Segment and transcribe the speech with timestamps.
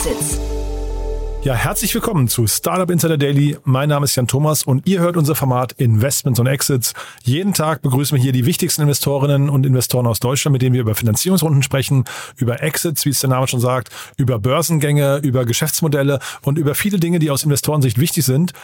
[0.00, 0.40] Exits.
[1.42, 3.58] Ja, herzlich willkommen zu Startup Insider Daily.
[3.64, 6.94] Mein Name ist Jan Thomas und ihr hört unser Format Investments und Exits.
[7.22, 10.80] Jeden Tag begrüßen wir hier die wichtigsten Investorinnen und Investoren aus Deutschland, mit denen wir
[10.80, 12.04] über Finanzierungsrunden sprechen,
[12.36, 16.98] über Exits, wie es der Name schon sagt, über Börsengänge, über Geschäftsmodelle und über viele
[16.98, 18.54] Dinge, die aus Investorensicht wichtig sind.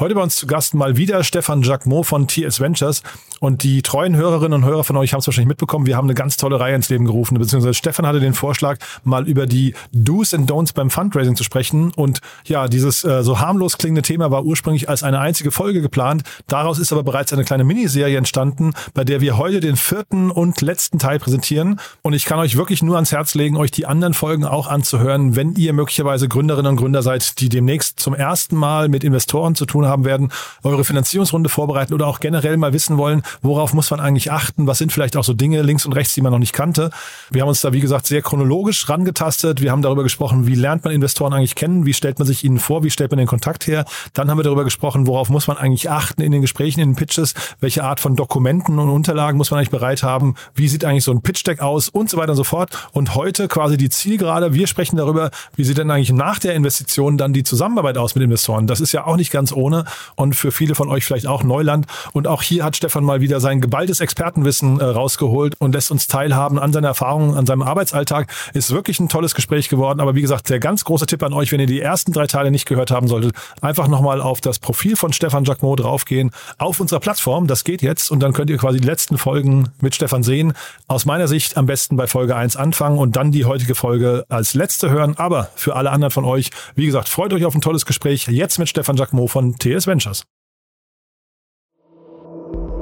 [0.00, 3.04] Heute bei uns zu Gast mal wieder Stefan Jacquemot von TS Ventures.
[3.38, 5.86] Und die treuen Hörerinnen und Hörer von euch haben es wahrscheinlich mitbekommen.
[5.86, 7.38] Wir haben eine ganz tolle Reihe ins Leben gerufen.
[7.38, 11.92] Beziehungsweise Stefan hatte den Vorschlag, mal über die Do's and Don'ts beim Fundraising zu sprechen.
[11.94, 16.24] Und ja, dieses äh, so harmlos klingende Thema war ursprünglich als eine einzige Folge geplant.
[16.48, 20.60] Daraus ist aber bereits eine kleine Miniserie entstanden, bei der wir heute den vierten und
[20.60, 21.78] letzten Teil präsentieren.
[22.02, 25.36] Und ich kann euch wirklich nur ans Herz legen, euch die anderen Folgen auch anzuhören,
[25.36, 29.66] wenn ihr möglicherweise Gründerinnen und Gründer seid, die demnächst zum ersten Mal mit Investoren zu
[29.66, 30.30] tun tun haben werden,
[30.62, 34.78] eure Finanzierungsrunde vorbereiten oder auch generell mal wissen wollen, worauf muss man eigentlich achten, was
[34.78, 36.90] sind vielleicht auch so Dinge links und rechts, die man noch nicht kannte.
[37.30, 39.60] Wir haben uns da, wie gesagt, sehr chronologisch rangetastet.
[39.60, 42.58] Wir haben darüber gesprochen, wie lernt man Investoren eigentlich kennen, wie stellt man sich ihnen
[42.58, 43.84] vor, wie stellt man den Kontakt her.
[44.12, 46.96] Dann haben wir darüber gesprochen, worauf muss man eigentlich achten in den Gesprächen, in den
[46.96, 51.04] Pitches, welche Art von Dokumenten und Unterlagen muss man eigentlich bereit haben, wie sieht eigentlich
[51.04, 52.88] so ein Pitch-Deck aus und so weiter und so fort.
[52.92, 57.18] Und heute quasi die Zielgerade, wir sprechen darüber, wie sieht denn eigentlich nach der Investition
[57.18, 58.66] dann die Zusammenarbeit aus mit Investoren.
[58.66, 59.84] Das ist ja auch nicht ganz ohne vorne
[60.16, 61.86] und für viele von euch vielleicht auch Neuland.
[62.12, 66.06] Und auch hier hat Stefan mal wieder sein geballtes Expertenwissen äh, rausgeholt und lässt uns
[66.06, 68.32] teilhaben an seiner Erfahrungen, an seinem Arbeitsalltag.
[68.52, 70.00] Ist wirklich ein tolles Gespräch geworden.
[70.00, 72.50] Aber wie gesagt, der ganz große Tipp an euch, wenn ihr die ersten drei Teile
[72.50, 77.00] nicht gehört haben solltet, einfach nochmal auf das Profil von Stefan Jacquemot draufgehen, auf unserer
[77.00, 77.46] Plattform.
[77.46, 80.52] Das geht jetzt und dann könnt ihr quasi die letzten Folgen mit Stefan sehen.
[80.86, 84.54] Aus meiner Sicht am besten bei Folge 1 anfangen und dann die heutige Folge als
[84.54, 85.16] letzte hören.
[85.16, 88.58] Aber für alle anderen von euch, wie gesagt, freut euch auf ein tolles Gespräch jetzt
[88.58, 90.24] mit Stefan Jacquemot von TS Ventures.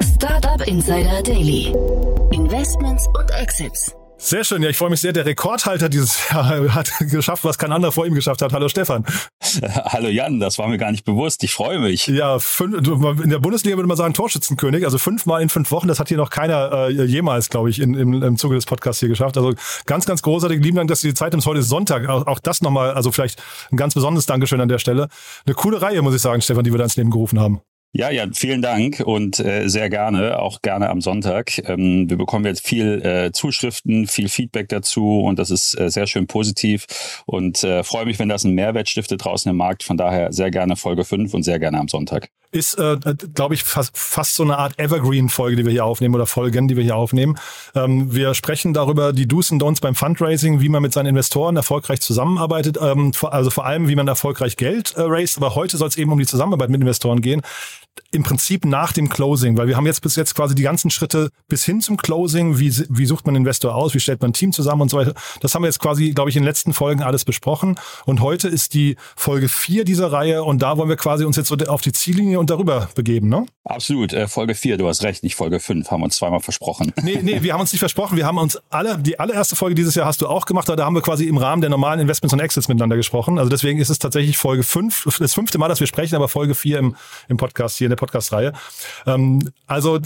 [0.02, 1.72] Startup Insider Daily.
[2.32, 3.94] Investments und Exits.
[4.24, 5.12] Sehr schön, ja, ich freue mich sehr.
[5.12, 8.52] Der Rekordhalter dieses Jahr hat geschafft, was kein anderer vor ihm geschafft hat.
[8.52, 9.04] Hallo Stefan.
[9.84, 11.42] Hallo Jan, das war mir gar nicht bewusst.
[11.42, 12.06] Ich freue mich.
[12.06, 15.88] Ja, fünf, in der Bundesliga würde man sagen Torschützenkönig, also fünfmal in fünf Wochen.
[15.88, 19.00] Das hat hier noch keiner äh, jemals, glaube ich, in, im, im Zuge des Podcasts
[19.00, 19.36] hier geschafft.
[19.36, 19.54] Also
[19.86, 20.62] ganz, ganz großartig.
[20.62, 21.48] Lieben Dank, dass du die Zeit nimmst.
[21.48, 22.08] Heute ist Sonntag.
[22.08, 25.08] Auch, auch das nochmal, also vielleicht ein ganz besonderes Dankeschön an der Stelle.
[25.46, 27.60] Eine coole Reihe, muss ich sagen, Stefan, die wir da ins Leben gerufen haben.
[27.94, 31.58] Ja, ja, vielen Dank und äh, sehr gerne, auch gerne am Sonntag.
[31.68, 36.06] Ähm, wir bekommen jetzt viel äh, Zuschriften, viel Feedback dazu und das ist äh, sehr
[36.06, 36.86] schön positiv
[37.26, 39.82] und äh, freue mich, wenn das einen Mehrwert stiftet draußen im Markt.
[39.82, 42.30] Von daher sehr gerne Folge 5 und sehr gerne am Sonntag.
[42.52, 42.98] Ist, äh,
[43.34, 46.76] glaube ich, fast, fast so eine Art Evergreen-Folge, die wir hier aufnehmen oder Folgen, die
[46.76, 47.38] wir hier aufnehmen.
[47.74, 51.56] Ähm, wir sprechen darüber, die Do's und Don'ts beim Fundraising, wie man mit seinen Investoren
[51.56, 55.38] erfolgreich zusammenarbeitet, ähm, also vor allem, wie man erfolgreich Geld äh, raised.
[55.38, 57.42] Aber heute soll es eben um die Zusammenarbeit mit Investoren gehen
[58.10, 61.30] im Prinzip nach dem Closing, weil wir haben jetzt bis jetzt quasi die ganzen Schritte
[61.48, 64.52] bis hin zum Closing, wie, wie sucht man Investor aus, wie stellt man ein Team
[64.52, 65.14] zusammen und so weiter.
[65.40, 67.76] Das haben wir jetzt quasi, glaube ich, in den letzten Folgen alles besprochen.
[68.04, 71.48] Und heute ist die Folge vier dieser Reihe und da wollen wir quasi uns jetzt
[71.48, 73.46] so auf die Ziellinie und darüber begeben, ne?
[73.64, 76.92] Absolut, äh, Folge vier, du hast recht, nicht Folge fünf, haben wir uns zweimal versprochen.
[77.02, 79.94] Nee, nee, wir haben uns nicht versprochen, wir haben uns alle, die allererste Folge dieses
[79.96, 82.32] Jahr hast du auch gemacht, aber da haben wir quasi im Rahmen der normalen Investments
[82.32, 83.38] und Exits miteinander gesprochen.
[83.38, 86.54] Also deswegen ist es tatsächlich Folge fünf, das fünfte Mal, dass wir sprechen, aber Folge
[86.54, 86.96] vier im,
[87.28, 88.52] im Podcast hier, in der Podcast-Reihe.
[89.06, 89.98] Ähm, also,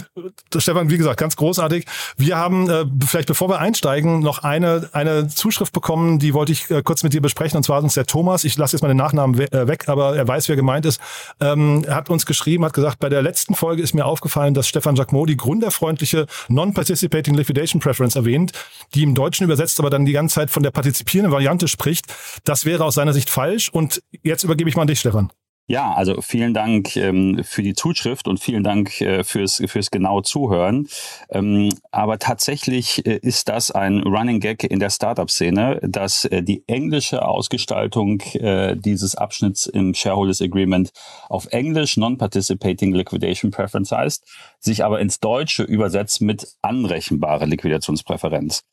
[0.55, 1.85] Stefan, wie gesagt, ganz großartig.
[2.17, 6.69] Wir haben, äh, vielleicht bevor wir einsteigen, noch eine, eine Zuschrift bekommen, die wollte ich
[6.69, 8.87] äh, kurz mit dir besprechen, und zwar hat uns der Thomas, ich lasse jetzt mal
[8.87, 10.99] den Nachnamen we äh, weg, aber er weiß, wer gemeint ist,
[11.39, 14.67] ähm, er hat uns geschrieben, hat gesagt, bei der letzten Folge ist mir aufgefallen, dass
[14.67, 18.51] Stefan Jacquemot die gründerfreundliche Non-Participating Liquidation Preference erwähnt,
[18.93, 22.05] die im Deutschen übersetzt aber dann die ganze Zeit von der partizipierenden Variante spricht.
[22.43, 25.31] Das wäre aus seiner Sicht falsch und jetzt übergebe ich mal an dich, Stefan.
[25.69, 30.23] Ja, also vielen Dank ähm, für die Zuschrift und vielen Dank äh, fürs, fürs genaue
[30.23, 30.87] Zuhören.
[31.29, 36.63] Ähm, aber tatsächlich äh, ist das ein Running Gag in der Startup-Szene, dass äh, die
[36.67, 40.91] englische Ausgestaltung äh, dieses Abschnitts im Shareholders Agreement
[41.27, 44.23] auf Englisch Non-Participating Liquidation Preference heißt,
[44.61, 48.63] sich aber ins Deutsche übersetzt mit anrechenbare Liquidationspräferenz.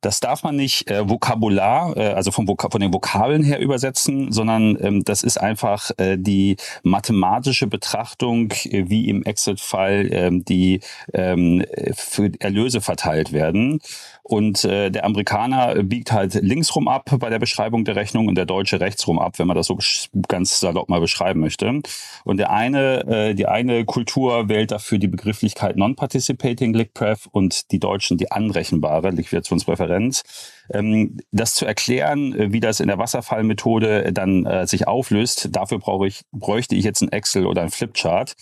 [0.00, 4.32] Das darf man nicht äh, Vokabular, äh, also vom Vok von den Vokabeln her übersetzen,
[4.32, 10.80] sondern ähm, das ist einfach äh, die mathematische Betrachtung, äh, wie im Exit-Fall ähm, die
[11.12, 11.62] ähm,
[11.94, 13.80] für Erlöse verteilt werden.
[14.22, 18.46] Und äh, der Amerikaner biegt halt linksrum ab bei der Beschreibung der Rechnung und der
[18.46, 19.78] Deutsche rechtsrum ab, wenn man das so
[20.26, 21.82] ganz salopp mal beschreiben möchte.
[22.24, 27.78] Und der eine, äh, die eine Kultur wählt dafür die Begrifflichkeit Non-Participating LiquPref und die
[27.78, 29.65] Deutschen die anrechenbare Liquidationspräferenz.
[29.66, 30.22] Ähm,
[30.68, 36.06] das zu erklären, äh, wie das in der Wasserfallmethode dann äh, sich auflöst, dafür brauche
[36.06, 38.34] ich, bräuchte ich jetzt ein Excel oder ein Flipchart.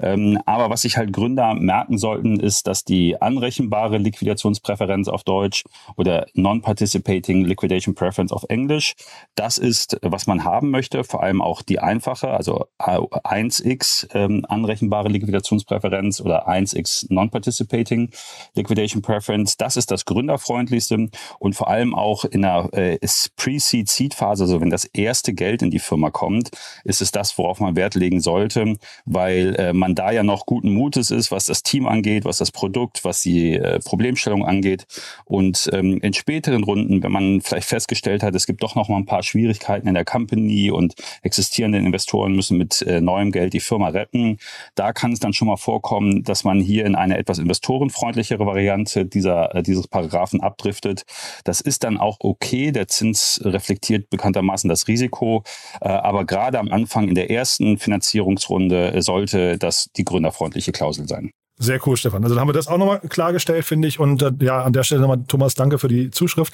[0.00, 5.64] Ähm, aber was sich halt Gründer merken sollten, ist, dass die anrechenbare Liquidationspräferenz auf Deutsch
[5.96, 8.94] oder Non-Participating Liquidation Preference auf Englisch,
[9.34, 15.08] das ist, was man haben möchte, vor allem auch die einfache, also 1x ähm, anrechenbare
[15.08, 18.10] Liquidationspräferenz oder 1x Non-Participating
[18.54, 19.56] Liquidation Preference.
[19.56, 21.08] Das ist das gründerfreundlichste
[21.38, 22.98] und vor allem auch in der äh,
[23.36, 26.50] Pre-Seed-Seed-Phase, also wenn das erste Geld in die Firma kommt,
[26.84, 30.72] ist es das, worauf man Wert legen sollte, weil äh, man da ja noch guten
[30.72, 34.86] Mutes ist, was das Team angeht, was das Produkt, was die äh, Problemstellung angeht.
[35.24, 38.96] Und ähm, in späteren Runden, wenn man vielleicht festgestellt hat, es gibt doch noch mal
[38.96, 43.60] ein paar Schwierigkeiten in der Company und existierende Investoren müssen mit äh, neuem Geld die
[43.60, 44.38] Firma retten,
[44.74, 49.06] da kann es dann schon mal vorkommen, dass man hier in eine etwas investorenfreundlichere Variante
[49.06, 51.04] dieser, äh, dieses Paragraphen abdriftet.
[51.44, 52.72] Das ist dann auch okay.
[52.72, 55.44] Der Zins reflektiert bekanntermaßen das Risiko.
[55.80, 61.30] Äh, aber gerade am Anfang in der ersten Finanzierungsrunde sollte das die gründerfreundliche Klausel sein.
[61.58, 62.24] Sehr cool, Stefan.
[62.24, 64.00] Also dann haben wir das auch nochmal klargestellt, finde ich.
[64.00, 66.52] Und äh, ja, an der Stelle nochmal, Thomas, danke für die Zuschrift.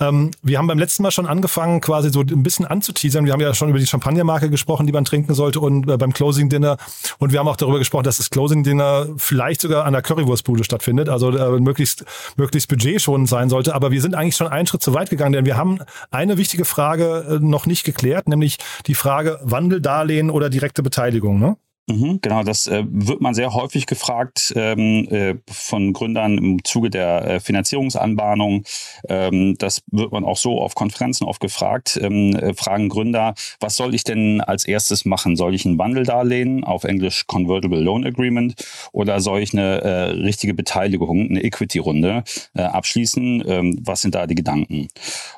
[0.00, 3.24] Ähm, wir haben beim letzten Mal schon angefangen, quasi so ein bisschen anzuteasern.
[3.24, 6.12] Wir haben ja schon über die Champagnermarke gesprochen, die man trinken sollte und äh, beim
[6.12, 6.76] Closing Dinner.
[7.18, 10.64] Und wir haben auch darüber gesprochen, dass das Closing Dinner vielleicht sogar an der Currywurstbude
[10.64, 12.04] stattfindet, also äh, möglichst,
[12.36, 13.74] möglichst budgetschonend sein sollte.
[13.74, 15.78] Aber wir sind eigentlich schon einen Schritt zu weit gegangen, denn wir haben
[16.10, 21.38] eine wichtige Frage äh, noch nicht geklärt, nämlich die Frage Wandeldarlehen oder direkte Beteiligung.
[21.38, 21.56] Ne?
[21.88, 26.90] Mhm, genau, das äh, wird man sehr häufig gefragt ähm, äh, von Gründern im Zuge
[26.90, 28.62] der äh, Finanzierungsanbahnung.
[29.08, 31.98] Ähm, das wird man auch so auf Konferenzen oft gefragt.
[32.00, 35.34] Ähm, äh, fragen Gründer, was soll ich denn als erstes machen?
[35.34, 38.54] Soll ich ein Wandeldarlehen, auf Englisch Convertible Loan Agreement,
[38.92, 42.22] oder soll ich eine äh, richtige Beteiligung, eine Equity-Runde
[42.54, 43.42] äh, abschließen?
[43.44, 44.86] Ähm, was sind da die Gedanken?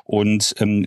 [0.03, 0.85] Und ähm,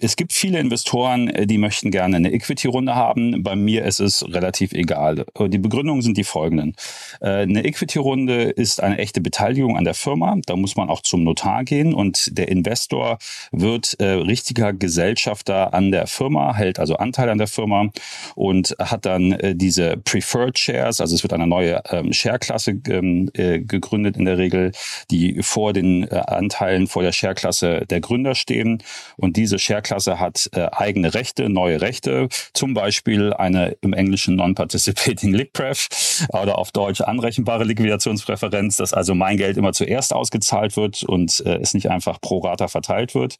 [0.00, 3.42] es gibt viele Investoren, die möchten gerne eine Equity-Runde haben.
[3.42, 5.26] Bei mir ist es relativ egal.
[5.38, 6.74] Die Begründungen sind die folgenden.
[7.20, 10.36] Äh, eine Equity-Runde ist eine echte Beteiligung an der Firma.
[10.46, 13.18] Da muss man auch zum Notar gehen und der Investor
[13.52, 17.90] wird äh, richtiger Gesellschafter an der Firma, hält also Anteil an der Firma
[18.34, 23.30] und hat dann äh, diese Preferred Shares, also es wird eine neue ähm, Share-Klasse ähm,
[23.32, 24.72] gegründet in der Regel,
[25.10, 28.82] die vor den Anteilen vor der Share-Klasse der Gründer stehen.
[29.16, 35.32] Und diese Share-Klasse hat eigene Rechte, neue Rechte, zum Beispiel eine im Englischen non Participating
[35.32, 41.40] Liquidpref oder auf Deutsch anrechenbare Liquidationspräferenz, dass also mein Geld immer zuerst ausgezahlt wird und
[41.46, 43.36] äh, es nicht einfach pro Rata verteilt wird.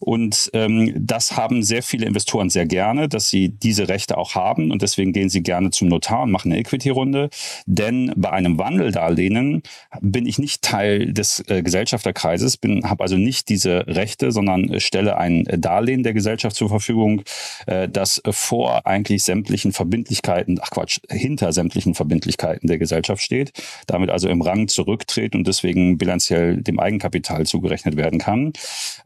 [0.00, 4.70] Und ähm, das haben sehr viele Investoren sehr gerne, dass sie diese Rechte auch haben.
[4.70, 7.30] Und deswegen gehen sie gerne zum Notar und machen eine Equity-Runde.
[7.66, 9.62] Denn bei einem Wandeldarlehen
[10.00, 15.44] bin ich nicht Teil des äh, Gesellschafterkreises, habe also nicht diese Rechte, sondern stelle ein
[15.44, 17.22] Darlehen der Gesellschaft zur Verfügung,
[17.66, 23.52] äh, das vor eigentlich sämtlichen Verbindlichkeiten, ach Quatsch, hinter sämtlichen Verbindlichkeiten der Gesellschaft steht,
[23.86, 28.52] damit also im Rang zurücktritt und deswegen bilanziell dem Eigenkapital zugerechnet werden kann.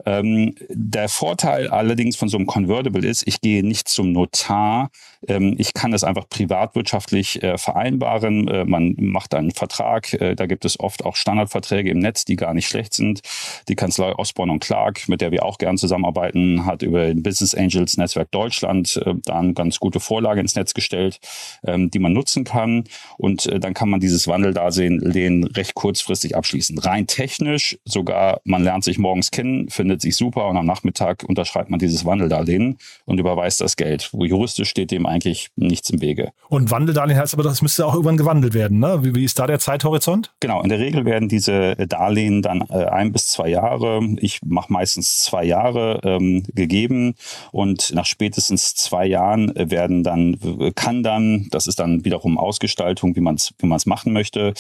[0.07, 4.91] Ähm, der Vorteil allerdings von so einem Convertible ist, ich gehe nicht zum Notar.
[5.27, 8.47] Ähm, ich kann das einfach privatwirtschaftlich äh, vereinbaren.
[8.47, 10.13] Äh, man macht einen Vertrag.
[10.13, 13.23] Äh, da gibt es oft auch Standardverträge im Netz, die gar nicht schlecht sind.
[13.67, 17.57] Die Kanzlei Osborne und Clark, mit der wir auch gern zusammenarbeiten, hat über den Business
[17.57, 21.19] Angels Netzwerk Deutschland da eine ganz gute Vorlage ins Netz gestellt,
[21.67, 22.85] ähm, die man nutzen kann.
[23.17, 26.79] Und dann kann man dieses Wandeldarlehen recht kurzfristig abschließen.
[26.79, 31.71] Rein technisch sogar, man lernt sich morgens kennen, findet sich super und am Nachmittag unterschreibt
[31.71, 34.11] man dieses Wandeldarlehen und überweist das Geld.
[34.13, 36.31] Wo juristisch steht dem eigentlich nichts im Wege.
[36.49, 38.79] Und Wandeldarlehen heißt aber, das müsste auch irgendwann gewandelt werden.
[38.79, 39.01] Ne?
[39.03, 40.33] Wie, wie ist da der Zeithorizont?
[40.41, 44.73] Genau, in der Regel werden diese Darlehen dann äh, ein bis zwei Jahre, ich mache
[44.73, 47.15] meistens zwei Jahre ähm, gegeben
[47.51, 50.39] und nach spätestens zwei Jahren werden dann,
[50.75, 54.55] kann dann, das ist dann wiederum Ausgestaltung, wie man es wie man's machen möchte,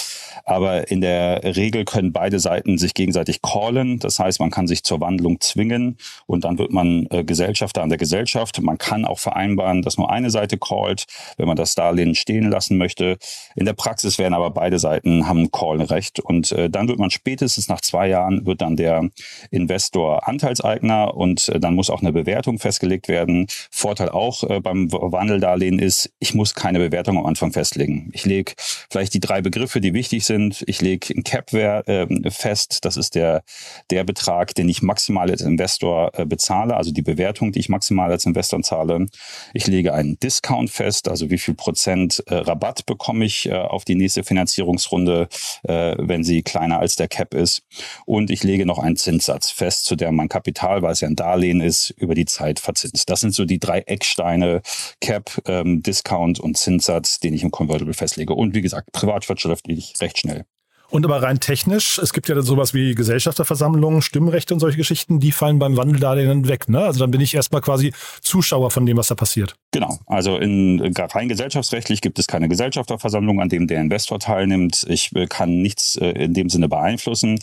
[0.45, 3.99] aber in der Regel können beide Seiten sich gegenseitig callen.
[3.99, 7.89] Das heißt, man kann sich zur Wandlung zwingen und dann wird man äh, Gesellschafter an
[7.89, 8.61] der Gesellschaft.
[8.61, 12.79] Man kann auch vereinbaren, dass nur eine Seite callt, wenn man das Darlehen stehen lassen
[12.79, 13.19] möchte.
[13.55, 17.69] In der Praxis werden aber beide Seiten haben Call-Recht und äh, dann wird man spätestens
[17.69, 19.09] nach zwei Jahren wird dann der
[19.51, 23.47] Investor Anteilseigner und äh, dann muss auch eine Bewertung festgelegt werden.
[23.71, 28.11] Vorteil auch äh, beim Wandeldarlehen ist, ich muss keine Bewertung am Anfang festlegen.
[28.13, 28.53] Ich lege
[28.91, 30.63] vielleicht die drei Begriffe, die wichtig sind.
[30.67, 33.43] Ich lege ein Cap äh, fest, das ist der,
[33.91, 37.69] der Betrag, den ich maximal als Investor Investor äh, bezahle, also die Bewertung, die ich
[37.69, 39.07] maximal als Investor zahle.
[39.55, 43.85] Ich lege einen Discount fest, also wie viel Prozent äh, Rabatt bekomme ich äh, auf
[43.85, 45.29] die nächste Finanzierungsrunde,
[45.63, 47.63] wenn sie kleiner als der Cap ist.
[48.07, 51.17] Und ich lege noch einen Zinssatz fest, zu der mein Kapital, weil es ja ein
[51.17, 53.09] Darlehen ist, über die Zeit verzinst.
[53.11, 54.63] Das sind so die drei Ecksteine,
[55.01, 58.35] Cap, ähm, Discount und Zinssatz, den ich im Convertible festlege.
[58.35, 60.45] Und wie gesagt, privatwirtschaftlich recht schnell.
[60.91, 65.33] Und aber rein technisch, es gibt ja sowas wie Gesellschafterversammlungen, Stimmrechte und solche Geschichten, die
[65.33, 66.69] fallen beim Wandeldarlehen weg.
[66.69, 66.81] Ne?
[66.81, 67.93] Also dann bin ich erstmal quasi
[68.23, 69.55] Zuschauer von dem, was da passiert.
[69.71, 74.87] Genau, also in, rein gesellschaftsrechtlich gibt es keine Gesellschafterversammlung, an dem der Investor teilnimmt.
[74.89, 77.39] Ich äh, kann nichts äh, in dem Sinne beeinflussen.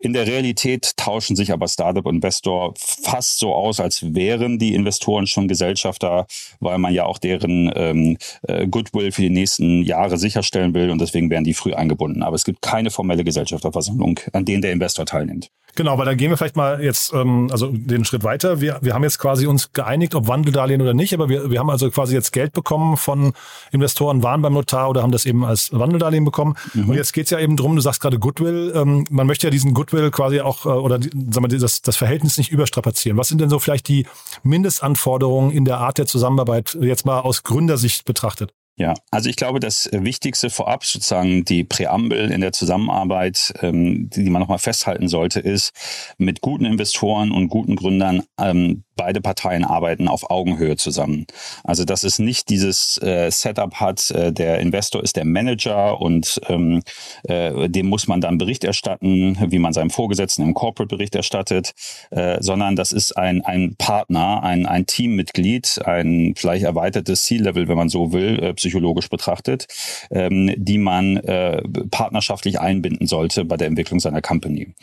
[0.00, 4.74] In der Realität tauschen sich aber Startup und Investor fast so aus, als wären die
[4.74, 6.26] Investoren schon Gesellschafter,
[6.60, 11.00] weil man ja auch deren ähm, äh, Goodwill für die nächsten Jahre sicherstellen will und
[11.00, 12.22] deswegen werden die früh eingebunden.
[12.22, 15.50] Aber es gibt keine formelle Gesellschafterversammlung, an denen der Investor teilnimmt.
[15.78, 18.60] Genau, weil dann gehen wir vielleicht mal jetzt ähm, also den Schritt weiter.
[18.60, 21.70] Wir, wir haben jetzt quasi uns geeinigt, ob Wandeldarlehen oder nicht, aber wir, wir haben
[21.70, 23.32] also quasi jetzt Geld bekommen von
[23.70, 26.56] Investoren, waren beim Notar oder haben das eben als Wandeldarlehen bekommen.
[26.74, 26.88] Mhm.
[26.88, 29.72] Und jetzt geht's ja eben drum, du sagst gerade Goodwill, ähm, man möchte ja diesen
[29.72, 33.16] Goodwill quasi auch äh, oder sagen wir, das, das Verhältnis nicht überstrapazieren.
[33.16, 34.04] Was sind denn so vielleicht die
[34.42, 38.52] Mindestanforderungen in der Art der Zusammenarbeit jetzt mal aus Gründersicht betrachtet?
[38.78, 44.30] Ja, also ich glaube, das Wichtigste vorab, sozusagen die Präambel in der Zusammenarbeit, ähm, die
[44.30, 45.72] man nochmal festhalten sollte, ist,
[46.16, 51.26] mit guten Investoren und guten Gründern ähm, beide Parteien arbeiten auf Augenhöhe zusammen.
[51.64, 56.38] Also dass es nicht dieses äh, Setup hat, äh, der Investor ist der Manager und
[56.48, 56.82] ähm,
[57.22, 61.72] äh, dem muss man dann Bericht erstatten, wie man seinem Vorgesetzten im Corporate Bericht erstattet,
[62.10, 67.76] äh, sondern das ist ein, ein Partner, ein, ein Teammitglied, ein vielleicht erweitertes C-Level, wenn
[67.76, 69.66] man so will, äh, psychologisch betrachtet,
[70.10, 74.74] ähm, die man äh, partnerschaftlich einbinden sollte bei der Entwicklung seiner Company.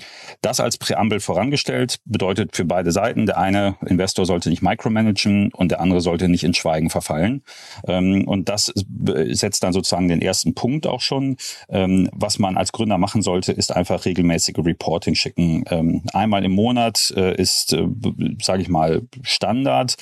[0.41, 5.51] Das als Präambel vorangestellt bedeutet für beide Seiten, der eine Investor Investor sollte nicht micromanagen
[5.51, 7.41] und der andere sollte nicht in Schweigen verfallen.
[7.87, 11.37] Ähm, und das setzt dann sozusagen den ersten Punkt auch schon.
[11.69, 15.63] Ähm, was man als Gründer machen sollte, ist einfach regelmäßige Reporting schicken.
[15.71, 17.87] Ähm, einmal im Monat äh, ist, äh,
[18.43, 19.95] sage ich mal, Standard.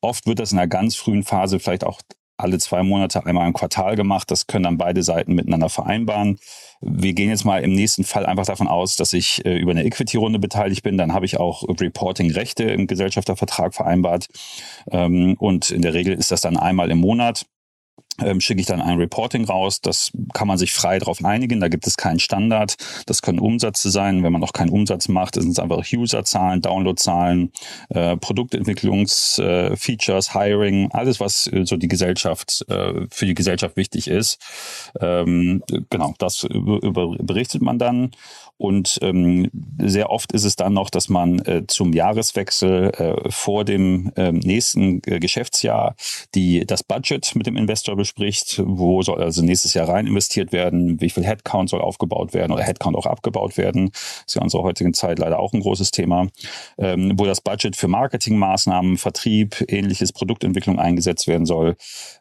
[0.00, 2.00] oft wird das in einer ganz frühen Phase vielleicht auch
[2.40, 4.30] alle zwei Monate einmal im Quartal gemacht.
[4.30, 6.38] Das können dann beide Seiten miteinander vereinbaren.
[6.80, 9.84] Wir gehen jetzt mal im nächsten Fall einfach davon aus, dass ich äh, über eine
[9.84, 10.96] Equity-Runde beteiligt bin.
[10.96, 14.28] Dann habe ich auch Reporting-Rechte im Gesellschaftervertrag vereinbart.
[14.90, 17.46] Ähm, und in der Regel ist das dann einmal im Monat
[18.22, 19.80] ähm, schicke ich dann ein Reporting raus.
[19.80, 21.60] Das kann man sich frei darauf einigen.
[21.60, 22.74] Da gibt es keinen Standard.
[23.06, 24.22] Das können Umsätze sein.
[24.22, 27.52] Wenn man noch keinen Umsatz macht, sind es einfach Userzahlen, Downloadzahlen,
[27.90, 34.08] äh, Produktentwicklungsfeatures, äh, Hiring, alles, was äh, so die Gesellschaft äh, für die Gesellschaft wichtig
[34.08, 34.38] ist.
[35.00, 38.12] Ähm, genau, das über, über, berichtet man dann.
[38.60, 43.64] Und ähm, sehr oft ist es dann noch, dass man äh, zum Jahreswechsel äh, vor
[43.64, 45.96] dem äh, nächsten Geschäftsjahr
[46.34, 51.00] die, das Budget mit dem Investor bespricht, wo soll also nächstes Jahr rein investiert werden,
[51.00, 53.92] wie viel Headcount soll aufgebaut werden oder Headcount auch abgebaut werden.
[54.26, 56.28] Ist ja in unserer heutigen Zeit leider auch ein großes Thema,
[56.76, 61.76] ähm, wo das Budget für Marketingmaßnahmen, Vertrieb, ähnliches Produktentwicklung eingesetzt werden soll.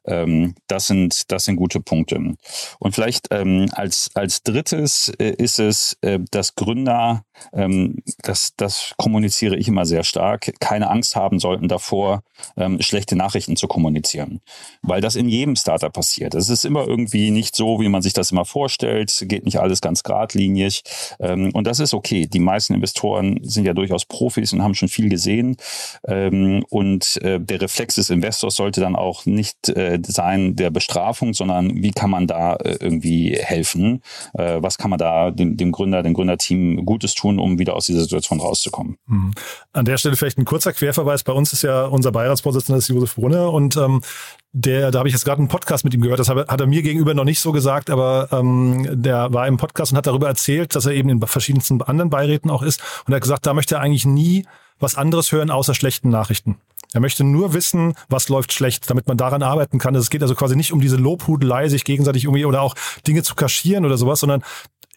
[0.05, 2.37] Ähm, das sind, das sind gute Punkte.
[2.79, 8.93] Und vielleicht ähm, als, als drittes äh, ist es, äh, dass Gründer, ähm, das, das
[8.97, 12.23] kommuniziere ich immer sehr stark, keine Angst haben sollten davor,
[12.57, 14.41] ähm, schlechte Nachrichten zu kommunizieren.
[14.81, 16.35] Weil das in jedem Startup passiert.
[16.35, 19.81] Es ist immer irgendwie nicht so, wie man sich das immer vorstellt, geht nicht alles
[19.81, 20.83] ganz geradlinig.
[21.19, 22.27] Ähm, und das ist okay.
[22.27, 25.57] Die meisten Investoren sind ja durchaus Profis und haben schon viel gesehen.
[26.07, 31.33] Ähm, und äh, der Reflex des Investors sollte dann auch nicht äh, sein der Bestrafung,
[31.33, 34.01] sondern wie kann man da äh, irgendwie helfen?
[34.33, 37.85] Äh, was kann man da dem, dem Gründer, dem Gründerteam Gutes tun, um wieder aus
[37.85, 38.97] dieser Situation rauszukommen.
[39.05, 39.33] Mhm.
[39.73, 41.23] An der Stelle vielleicht ein kurzer Querverweis.
[41.23, 44.01] Bei uns ist ja unser Beiratsvorsitzender Josef Brunner und ähm,
[44.51, 46.81] der, da habe ich jetzt gerade einen Podcast mit ihm gehört, das hat er mir
[46.81, 50.75] gegenüber noch nicht so gesagt, aber ähm, der war im Podcast und hat darüber erzählt,
[50.75, 53.75] dass er eben in verschiedensten anderen Beiräten auch ist und er hat gesagt, da möchte
[53.75, 54.45] er eigentlich nie
[54.79, 56.57] was anderes hören außer schlechten Nachrichten.
[56.93, 59.93] Er möchte nur wissen, was läuft schlecht, damit man daran arbeiten kann.
[59.93, 62.73] Es geht also quasi nicht um diese Lobhudelei, sich gegenseitig irgendwie oder auch
[63.05, 64.41] Dinge zu kaschieren oder sowas, sondern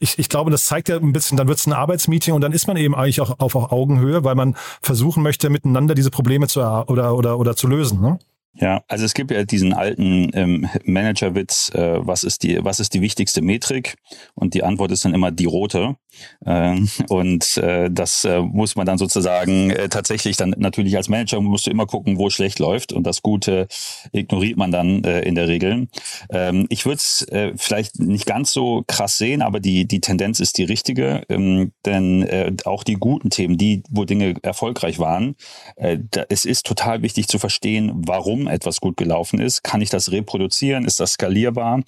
[0.02, 2.52] ich, ich glaube, das zeigt ja ein bisschen, dann wird es ein Arbeitsmeeting und dann
[2.52, 6.48] ist man eben eigentlich auch auf, auf Augenhöhe, weil man versuchen möchte, miteinander diese Probleme
[6.48, 8.00] zu oder oder oder zu lösen.
[8.00, 8.18] Ne?
[8.54, 12.92] Ja, also es gibt ja diesen alten ähm, Managerwitz, äh, was ist die, was ist
[12.92, 13.94] die wichtigste Metrik?
[14.34, 15.96] Und die Antwort ist dann immer die rote.
[16.44, 16.78] Äh,
[17.08, 21.66] und äh, das äh, muss man dann sozusagen äh, tatsächlich dann natürlich als Manager musst
[21.66, 23.68] du immer gucken, wo schlecht läuft und das Gute
[24.12, 25.88] ignoriert man dann äh, in der Regel.
[26.30, 30.40] Ähm, ich würde es äh, vielleicht nicht ganz so krass sehen, aber die die Tendenz
[30.40, 35.36] ist die richtige, ähm, denn äh, auch die guten Themen, die wo Dinge erfolgreich waren,
[35.76, 39.62] äh, da, es ist total wichtig zu verstehen, warum etwas gut gelaufen ist.
[39.62, 40.84] Kann ich das reproduzieren?
[40.84, 41.82] Ist das skalierbar?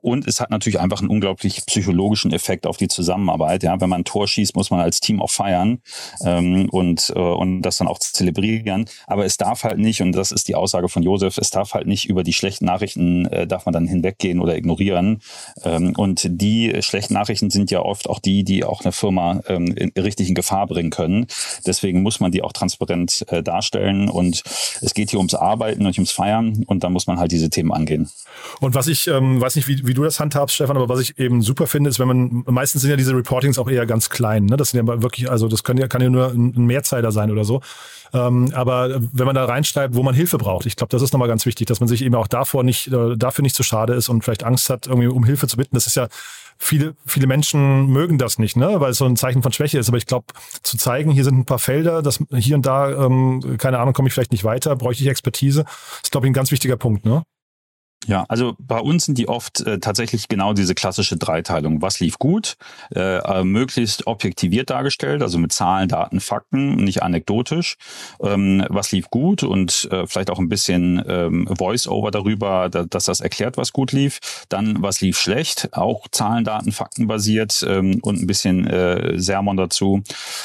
[0.00, 3.62] Und es hat natürlich einfach einen unglaublich psychologischen Effekt auf die Zusammenarbeit.
[3.62, 5.80] Ja, wenn man ein Tor schießt, muss man als Team auch feiern
[6.24, 8.88] ähm, und, äh, und das dann auch zelebrieren.
[9.06, 11.86] Aber es darf halt nicht, und das ist die Aussage von Josef, es darf halt
[11.86, 15.20] nicht über die schlechten Nachrichten, äh, darf man dann hinweggehen oder ignorieren.
[15.64, 19.66] Ähm, und die schlechten Nachrichten sind ja oft auch die, die auch eine Firma ähm,
[19.72, 21.26] in, richtig in Gefahr bringen können.
[21.66, 24.08] Deswegen muss man die auch transparent äh, darstellen.
[24.08, 24.42] Und
[24.80, 26.62] es geht hier ums Arbeiten und ums Feiern.
[26.66, 28.08] Und da muss man halt diese Themen angehen.
[28.60, 31.18] Und was ich, ähm, weiß nicht, wie, wie du das handhabst, Stefan, aber was ich
[31.18, 34.44] eben super finde, ist, wenn man, meistens sind ja diese Reportings auch eher ganz klein.
[34.44, 34.56] Ne?
[34.56, 37.44] Das sind ja wirklich, also das können ja, kann ja nur ein Mehrzeiler sein oder
[37.44, 37.60] so.
[38.12, 41.28] Ähm, aber wenn man da reinschreibt, wo man Hilfe braucht, ich glaube, das ist nochmal
[41.28, 44.08] ganz wichtig, dass man sich eben auch davor nicht, äh, dafür nicht zu schade ist
[44.08, 45.74] und vielleicht Angst hat, irgendwie um Hilfe zu bitten.
[45.74, 46.08] Das ist ja
[46.58, 48.80] viele, viele Menschen mögen das nicht, ne?
[48.80, 49.88] weil es so ein Zeichen von Schwäche ist.
[49.88, 50.26] Aber ich glaube,
[50.62, 54.08] zu zeigen, hier sind ein paar Felder, dass hier und da, ähm, keine Ahnung, komme
[54.08, 55.64] ich vielleicht nicht weiter, bräuchte ich Expertise,
[56.02, 57.04] ist, glaube ich, ein ganz wichtiger Punkt.
[57.04, 57.22] Ne?
[58.08, 61.82] Ja, also bei uns sind die oft äh, tatsächlich genau diese klassische Dreiteilung.
[61.82, 62.56] Was lief gut,
[62.94, 67.76] äh, äh, möglichst objektiviert dargestellt, also mit Zahlen, Daten, Fakten, nicht anekdotisch.
[68.22, 73.04] Ähm, was lief gut und äh, vielleicht auch ein bisschen ähm, Voice-Over darüber, da, dass
[73.04, 74.20] das erklärt, was gut lief.
[74.48, 79.58] Dann, was lief schlecht, auch Zahlen, Daten, Fakten basiert ähm, und ein bisschen äh, Sermon
[79.58, 80.02] dazu.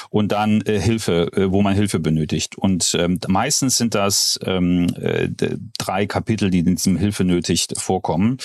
[0.10, 2.58] Und dann äh, Hilfe, äh, wo man Hilfe benötigt.
[2.58, 5.30] Und ähm, meistens sind das ähm, äh,
[5.78, 8.38] drei Kapitel, die in diesem Hilfe nötig benötigt vorkommen.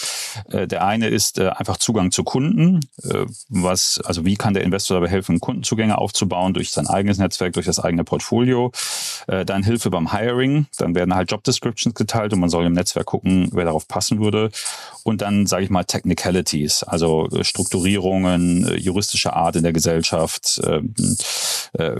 [0.50, 2.80] Äh, der eine ist äh, einfach Zugang zu Kunden.
[3.02, 7.54] Äh, was, also wie kann der Investor dabei helfen, Kundenzugänge aufzubauen durch sein eigenes Netzwerk,
[7.54, 8.72] durch das eigene Portfolio.
[9.26, 10.66] Dann Hilfe beim Hiring.
[10.78, 14.20] Dann werden halt Job Descriptions geteilt und man soll im Netzwerk gucken, wer darauf passen
[14.20, 14.50] würde.
[15.02, 20.94] Und dann, sage ich mal, Technicalities, also Strukturierungen, juristische Art in der Gesellschaft, ähm,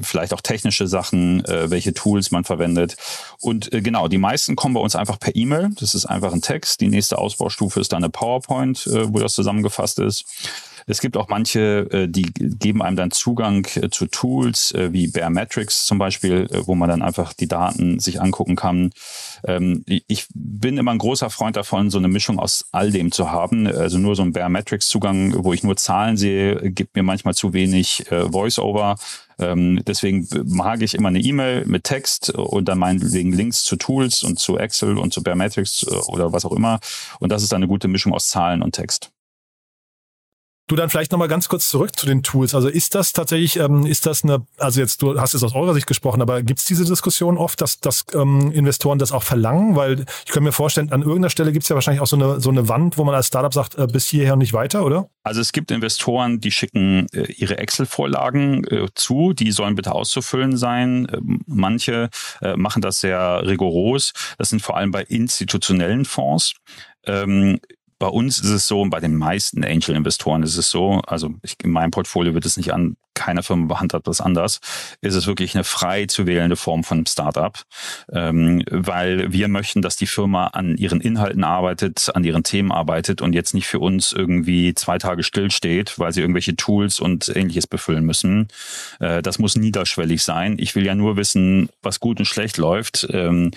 [0.00, 2.96] vielleicht auch technische Sachen, welche Tools man verwendet.
[3.40, 5.70] Und genau, die meisten kommen bei uns einfach per E-Mail.
[5.78, 6.80] Das ist einfach ein Text.
[6.88, 10.24] Die nächste Ausbaustufe ist dann eine PowerPoint, äh, wo das zusammengefasst ist.
[10.86, 15.84] Es gibt auch manche, äh, die geben einem dann Zugang äh, zu Tools wie Baremetrics
[15.84, 18.90] zum Beispiel, wo man dann einfach die Daten sich angucken kann.
[19.44, 23.30] Ähm, ich bin immer ein großer Freund davon, so eine Mischung aus all dem zu
[23.30, 23.66] haben.
[23.66, 28.04] Also nur so ein Baremetrics-Zugang, wo ich nur Zahlen sehe, gibt mir manchmal zu wenig
[28.08, 28.96] Voice-Over.
[29.38, 34.22] Ähm, deswegen mag ich immer eine E-Mail mit Text und dann meinetwegen Links zu Tools
[34.22, 36.80] und zu Excel und zu Baremetrics äh, oder was auch immer.
[37.20, 39.12] Und das ist dann eine gute Mischung aus Zahlen und Text.
[40.68, 42.54] Du dann vielleicht nochmal ganz kurz zurück zu den Tools.
[42.54, 45.72] Also ist das tatsächlich, ähm, ist das eine, also jetzt, du hast jetzt aus eurer
[45.72, 49.76] Sicht gesprochen, aber gibt es diese Diskussion oft, dass, dass ähm, Investoren das auch verlangen?
[49.76, 52.40] Weil ich kann mir vorstellen, an irgendeiner Stelle gibt es ja wahrscheinlich auch so eine,
[52.40, 55.08] so eine Wand, wo man als Startup sagt, äh, bis hierher und nicht weiter, oder?
[55.22, 60.58] Also es gibt Investoren, die schicken äh, ihre Excel-Vorlagen äh, zu, die sollen bitte auszufüllen
[60.58, 61.06] sein.
[61.06, 62.10] Äh, manche
[62.42, 64.12] äh, machen das sehr rigoros.
[64.36, 66.52] Das sind vor allem bei institutionellen Fonds.
[67.98, 71.56] Bei uns ist es so, und bei den meisten Angel-Investoren ist es so, also ich,
[71.62, 74.60] in meinem Portfolio wird es nicht an keiner Firma behandelt das anders,
[75.00, 77.58] ist es wirklich eine frei zu wählende Form von Startup,
[78.12, 83.20] ähm, weil wir möchten, dass die Firma an ihren Inhalten arbeitet, an ihren Themen arbeitet
[83.20, 87.66] und jetzt nicht für uns irgendwie zwei Tage stillsteht, weil sie irgendwelche Tools und ähnliches
[87.66, 88.48] befüllen müssen.
[89.00, 90.56] Äh, das muss niederschwellig sein.
[90.60, 93.08] Ich will ja nur wissen, was gut und schlecht läuft.
[93.10, 93.50] Ähm,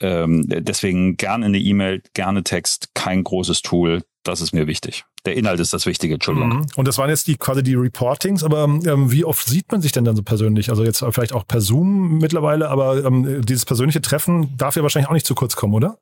[0.00, 5.04] ähm, deswegen gerne eine E-Mail, gerne Text, kein großes Tool Tool, das ist mir wichtig.
[5.26, 6.50] Der Inhalt ist das Wichtige, Entschuldigung.
[6.50, 6.66] Mhm.
[6.76, 9.92] Und das waren jetzt die quasi die Reportings, aber ähm, wie oft sieht man sich
[9.92, 10.70] denn dann so persönlich?
[10.70, 15.08] Also jetzt vielleicht auch per Zoom mittlerweile, aber ähm, dieses persönliche Treffen darf ja wahrscheinlich
[15.08, 15.98] auch nicht zu kurz kommen, oder?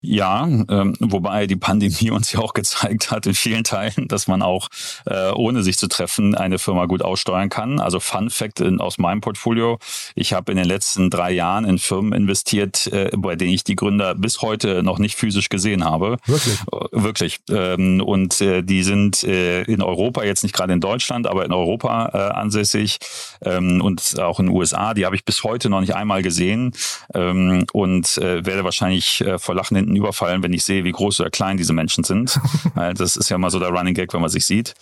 [0.00, 4.42] Ja, ähm, wobei die Pandemie uns ja auch gezeigt hat in vielen Teilen, dass man
[4.42, 4.68] auch
[5.06, 7.80] äh, ohne sich zu treffen eine Firma gut aussteuern kann.
[7.80, 9.78] Also Fun Fact in, aus meinem Portfolio:
[10.14, 13.74] Ich habe in den letzten drei Jahren in Firmen investiert, äh, bei denen ich die
[13.74, 16.18] Gründer bis heute noch nicht physisch gesehen habe.
[16.26, 16.60] Wirklich?
[16.60, 17.40] Äh, wirklich.
[17.50, 21.52] Ähm, und äh, die sind äh, in Europa jetzt nicht gerade in Deutschland, aber in
[21.52, 22.98] Europa äh, ansässig
[23.42, 24.94] ähm, und auch in den USA.
[24.94, 26.72] Die habe ich bis heute noch nicht einmal gesehen
[27.14, 31.20] ähm, und äh, werde wahrscheinlich äh, vor Lachen hinten überfallen, wenn ich sehe, wie groß
[31.20, 32.38] oder klein diese Menschen sind.
[32.74, 34.74] das ist ja mal so der Running Gag, wenn man sich sieht.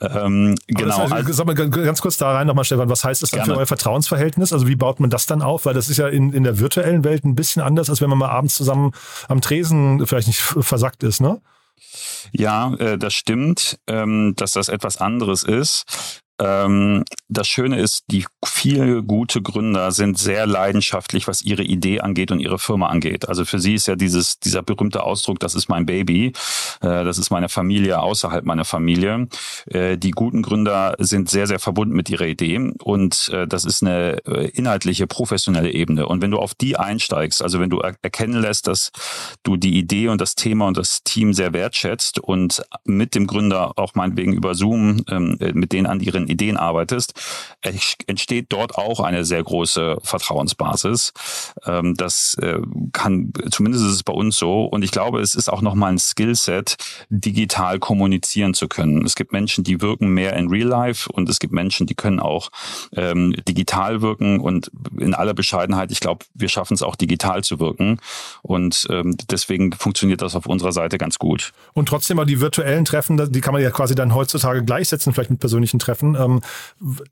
[0.00, 1.02] Ähm, genau.
[1.02, 3.54] Das, also, sag mal ganz kurz da rein nochmal, Stefan, was heißt das dann gerne.
[3.54, 4.52] für euer Vertrauensverhältnis?
[4.52, 5.66] Also wie baut man das dann auf?
[5.66, 8.18] Weil das ist ja in, in der virtuellen Welt ein bisschen anders, als wenn man
[8.18, 8.92] mal abends zusammen
[9.28, 11.40] am Tresen vielleicht nicht versackt ist, ne?
[12.32, 16.20] Ja, äh, das stimmt, ähm, dass das etwas anderes ist.
[16.40, 22.32] Ähm, das Schöne ist, die viele gute Gründer sind sehr leidenschaftlich, was ihre Idee angeht
[22.32, 23.28] und ihre Firma angeht.
[23.28, 26.28] Also für sie ist ja dieses, dieser berühmte Ausdruck, das ist mein Baby,
[26.80, 29.28] äh, das ist meine Familie außerhalb meiner Familie.
[29.66, 33.82] Äh, die guten Gründer sind sehr, sehr verbunden mit ihrer Idee und äh, das ist
[33.82, 36.06] eine äh, inhaltliche, professionelle Ebene.
[36.06, 38.92] Und wenn du auf die einsteigst, also wenn du er erkennen lässt, dass
[39.42, 43.72] du die Idee und das Thema und das Team sehr wertschätzt und mit dem Gründer
[43.76, 47.14] auch meinetwegen über Zoom ähm, mit denen an ihren Ideen arbeitest,
[48.06, 51.12] entsteht dort auch eine sehr große Vertrauensbasis.
[51.66, 52.60] Ähm, das äh,
[52.92, 54.64] kann, zumindest ist es bei uns so.
[54.64, 56.76] Und ich glaube, es ist auch nochmal ein Skillset,
[57.08, 59.04] digital kommunizieren zu können.
[59.04, 62.20] Es gibt Menschen, die wirken mehr in Real Life und es gibt Menschen, die können
[62.20, 62.50] auch
[62.94, 64.40] ähm, digital wirken.
[64.40, 67.98] Und in aller Bescheidenheit, ich glaube, wir schaffen es auch digital zu wirken.
[68.42, 71.52] Und ähm, deswegen funktioniert das auf unserer Seite ganz gut.
[71.74, 75.30] Und trotzdem aber die virtuellen Treffen, die kann man ja quasi dann heutzutage gleichsetzen, vielleicht
[75.30, 76.14] mit persönlichen Treffen.
[76.20, 76.40] Ähm,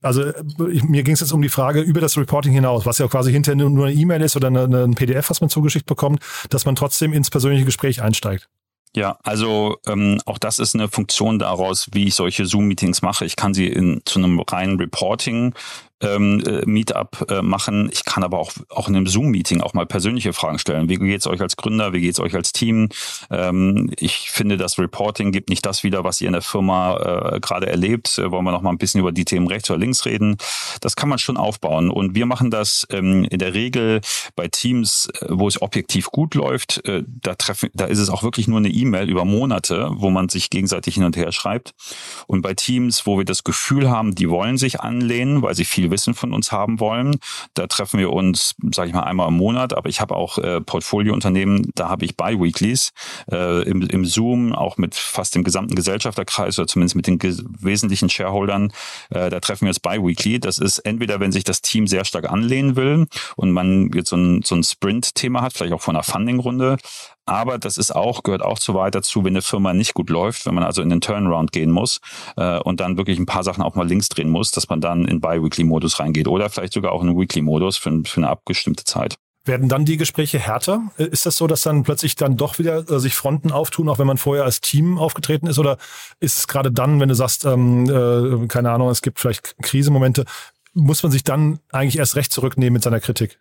[0.03, 0.25] also
[0.71, 3.33] ich, mir ging es jetzt um die Frage über das Reporting hinaus, was ja quasi
[3.33, 7.13] hinterher nur eine E-Mail ist oder ein PDF, was man zugeschickt bekommt, dass man trotzdem
[7.13, 8.49] ins persönliche Gespräch einsteigt.
[8.97, 13.25] Ja, also ähm, auch das ist eine Funktion daraus, wie ich solche Zoom-Meetings mache.
[13.25, 15.55] Ich kann sie in, zu einem reinen Reporting
[16.01, 17.89] ähm, äh, Meetup äh, machen.
[17.93, 20.89] Ich kann aber auch, auch in einem Zoom-Meeting auch mal persönliche Fragen stellen.
[20.89, 21.93] Wie geht's euch als Gründer?
[21.93, 22.89] Wie geht's euch als Team?
[23.31, 27.41] Ähm, ich finde, das Reporting gibt nicht das wieder, was ihr in der Firma äh,
[27.41, 28.19] gerade erlebt.
[28.19, 30.37] Äh, wollen wir noch mal ein bisschen über die Themen rechts oder links reden?
[30.81, 31.91] Das kann man schon aufbauen.
[31.91, 34.01] Und wir machen das ähm, in der Regel
[34.37, 36.85] bei Teams, äh, wo es objektiv gut läuft.
[36.87, 40.29] Äh, da, treffen, da ist es auch wirklich nur eine E-Mail über Monate, wo man
[40.29, 41.75] sich gegenseitig hin und her schreibt.
[42.27, 45.88] Und bei Teams, wo wir das Gefühl haben, die wollen sich anlehnen, weil sie viel
[45.91, 47.17] Wissen von uns haben wollen.
[47.55, 49.75] Da treffen wir uns, sage ich mal, einmal im Monat.
[49.75, 52.93] Aber ich habe auch äh, Portfoliounternehmen, da habe ich Bi-Weeklies
[53.31, 57.19] äh, im, im Zoom, auch mit fast dem gesamten Gesellschafterkreis oder zumindest mit den
[57.61, 58.73] wesentlichen Shareholdern.
[59.11, 60.41] Äh, da treffen wir uns Bi-Weekly.
[60.41, 64.17] Das ist entweder, wenn sich das Team sehr stark anlehnen will und man jetzt so
[64.17, 66.79] ein, so ein Sprint-Thema hat, vielleicht auch von einer Funding-Runde,
[67.29, 70.47] aber das ist auch, gehört auch zu weit dazu, wenn eine Firma nicht gut läuft,
[70.47, 72.01] wenn man also in den Turnaround gehen muss
[72.37, 75.05] äh, und dann wirklich ein paar Sachen auch mal links drehen muss, dass man dann
[75.07, 79.17] in Bi-Weekly-Modus reingeht oder vielleicht sogar auch in Weekly-Modus für, für eine abgestimmte Zeit.
[79.45, 80.91] Werden dann die Gespräche härter?
[80.99, 84.07] Ist das so, dass dann plötzlich dann doch wieder äh, sich Fronten auftun, auch wenn
[84.07, 85.59] man vorher als Team aufgetreten ist?
[85.59, 85.79] Oder
[86.21, 90.25] ist es gerade dann, wenn du sagst, ähm, äh, keine Ahnung, es gibt vielleicht Krisemomente,
[90.75, 93.39] muss man sich dann eigentlich erst recht zurücknehmen mit seiner Kritik?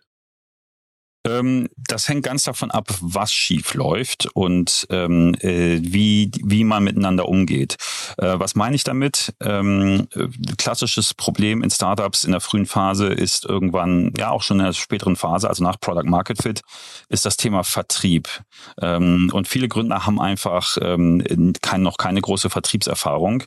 [1.26, 6.84] Ähm, das hängt ganz davon ab, was schief läuft und ähm, äh, wie, wie man
[6.84, 7.76] miteinander umgeht.
[8.18, 9.34] Äh, was meine ich damit?
[9.40, 14.60] Ähm, äh, klassisches Problem in Startups in der frühen Phase ist irgendwann, ja auch schon
[14.60, 16.62] in der späteren Phase, also nach Product Market Fit,
[17.08, 18.28] ist das Thema Vertrieb.
[18.80, 23.44] Ähm, und viele Gründer haben einfach ähm, kein, noch keine große Vertriebserfahrung.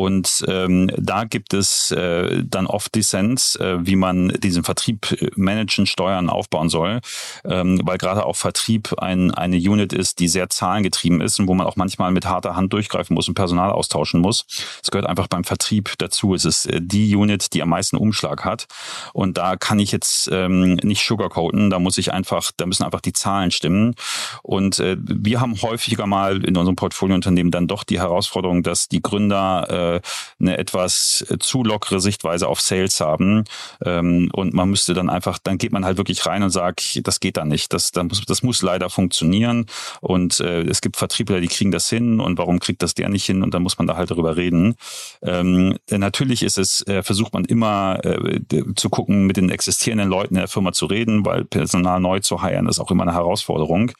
[0.00, 5.28] Und ähm, da gibt es äh, dann oft Dissens, äh, wie man diesen Vertrieb äh,
[5.36, 7.00] managen, steuern, aufbauen soll,
[7.44, 11.54] ähm, weil gerade auch Vertrieb ein, eine Unit ist, die sehr zahlengetrieben ist und wo
[11.54, 14.46] man auch manchmal mit harter Hand durchgreifen muss und Personal austauschen muss.
[14.82, 16.34] Es gehört einfach beim Vertrieb dazu.
[16.34, 18.68] Es ist äh, die Unit, die am meisten Umschlag hat.
[19.12, 23.02] Und da kann ich jetzt ähm, nicht sugarcoaten, da muss ich einfach, da müssen einfach
[23.02, 23.94] die Zahlen stimmen.
[24.42, 29.02] Und äh, wir haben häufiger mal in unserem Portfoliounternehmen dann doch die Herausforderung, dass die
[29.02, 30.00] Gründer äh, äh,
[30.40, 33.44] eine etwas zu lockere Sichtweise auf Sales haben.
[33.84, 37.20] Ähm, und man müsste dann einfach, dann geht man halt wirklich rein und sagt, das
[37.20, 37.72] geht dann nicht.
[37.72, 39.66] Das, das, muss, das muss leider funktionieren.
[40.00, 43.24] Und äh, es gibt Vertriebler, die kriegen das hin und warum kriegt das der nicht
[43.24, 43.42] hin?
[43.42, 44.76] Und dann muss man da halt darüber reden.
[45.22, 48.40] Ähm, natürlich ist es, äh, versucht man immer äh,
[48.76, 52.42] zu gucken, mit den existierenden Leuten in der Firma zu reden, weil Personal neu zu
[52.42, 53.92] heiren ist auch immer eine Herausforderung.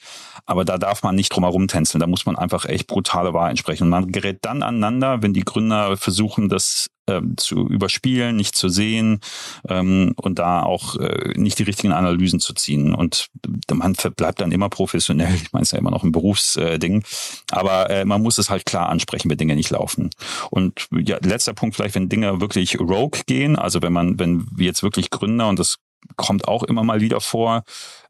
[0.46, 2.00] Aber da darf man nicht drum herum tänzeln.
[2.00, 3.84] Da muss man einfach echt brutale Wahrheit sprechen.
[3.84, 8.68] Und man gerät dann aneinander, wenn die Gründer versuchen, das ähm, zu überspielen, nicht zu
[8.68, 9.20] sehen
[9.68, 12.94] ähm, und da auch äh, nicht die richtigen Analysen zu ziehen.
[12.94, 13.28] Und
[13.72, 15.34] man bleibt dann immer professionell.
[15.34, 17.02] Ich meine, es ist ja immer noch ein Berufsding.
[17.50, 20.10] Aber äh, man muss es halt klar ansprechen, wenn Dinge nicht laufen.
[20.50, 24.66] Und ja, letzter Punkt vielleicht, wenn Dinge wirklich rogue gehen, also wenn man, wenn wir
[24.66, 25.78] jetzt wirklich Gründer und das
[26.16, 27.64] kommt auch immer mal wieder vor,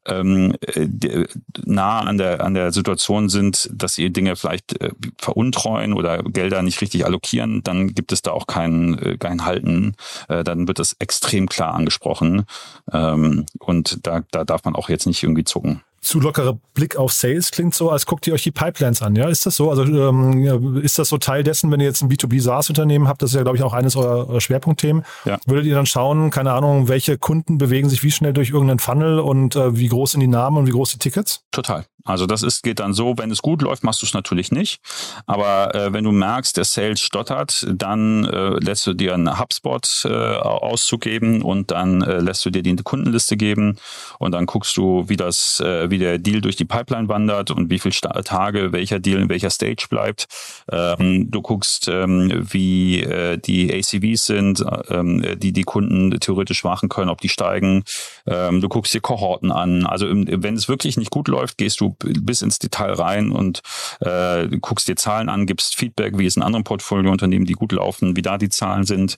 [0.07, 1.27] ähm, äh,
[1.65, 6.63] nah an der, an der Situation sind, dass sie Dinge vielleicht äh, veruntreuen oder Gelder
[6.63, 9.95] nicht richtig allokieren, dann gibt es da auch kein, äh, kein Halten.
[10.29, 12.45] Äh, dann wird das extrem klar angesprochen.
[12.93, 15.83] Ähm, und da, da darf man auch jetzt nicht irgendwie zucken.
[16.01, 19.17] Zu lockerer Blick auf Sales klingt so, als guckt ihr euch die Pipelines an.
[19.17, 19.71] Ja, ist das so?
[19.71, 23.23] Also ähm, ist das so Teil dessen, wenn ihr jetzt ein B2B SaaS-Unternehmen habt?
[23.23, 25.05] Das ist ja, glaube ich, auch eines eurer, Schwerpunktthemen.
[25.27, 25.39] Ja.
[25.47, 29.21] Würdet ihr dann schauen, keine Ahnung, welche Kunden bewegen sich wie schnell durch irgendeinen Funnel
[29.21, 31.45] und äh, wie groß sind die Namen und wie groß die Tickets?
[31.51, 31.85] Total.
[32.05, 34.81] Also das ist, geht dann so, wenn es gut läuft, machst du es natürlich nicht.
[35.27, 41.07] Aber äh, wenn du merkst, der Sales stottert, dann äh, lässt du dir einen HubSpot-Auszug
[41.07, 43.77] äh, geben und dann äh, lässt du dir die Kundenliste geben
[44.19, 47.71] und dann guckst du, wie das, äh, wie der Deal durch die Pipeline wandert und
[47.71, 50.27] wie viele Tage welcher Deal in welcher Stage bleibt.
[50.71, 56.89] Ähm, du guckst, ähm, wie äh, die ACVs sind, ähm, die die Kunden theoretisch machen
[56.89, 57.85] können, ob die steigen.
[58.27, 59.87] Ähm, du guckst dir Kohorten an.
[59.87, 63.61] Also wenn es wirklich nicht gut läuft, gehst du bis ins Detail rein und
[64.01, 68.17] äh, guckst dir Zahlen an, gibst Feedback, wie es in anderen Portfoliounternehmen, die gut laufen,
[68.17, 69.17] wie da die Zahlen sind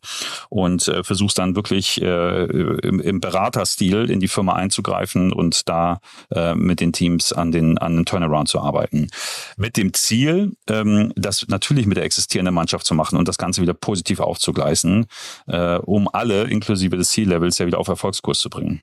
[0.48, 6.00] und äh, versuchst dann wirklich äh, im, im Beraterstil in die Firma einzugreifen und da
[6.30, 9.08] äh, mit den Teams an den, an den Turnaround zu arbeiten.
[9.56, 13.62] Mit dem Ziel, ähm, das natürlich mit der existierenden Mannschaft zu machen und das Ganze
[13.62, 15.06] wieder positiv aufzugleisen,
[15.46, 18.82] äh, um alle inklusive des C-Levels ja wieder auf Erfolgskurs zu bringen.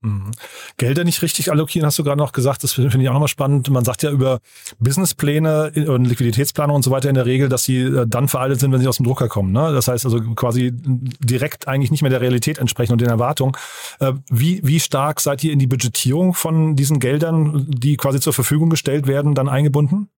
[0.00, 0.30] Mhm.
[0.76, 2.62] Gelder nicht richtig allokieren, hast du gerade noch gesagt.
[2.62, 3.68] Das finde ich auch nochmal spannend.
[3.68, 4.38] Man sagt ja über
[4.78, 8.70] Businesspläne und Liquiditätsplanung und so weiter in der Regel, dass sie äh, dann veraltet sind,
[8.72, 9.50] wenn sie aus dem Drucker kommen.
[9.50, 9.72] Ne?
[9.72, 13.56] Das heißt also quasi direkt eigentlich nicht mehr der Realität entsprechen und den Erwartungen.
[13.98, 18.32] Äh, wie, wie stark seid ihr in die Budgetierung von diesen Geldern, die quasi zur
[18.32, 20.10] Verfügung gestellt werden, dann eingebunden?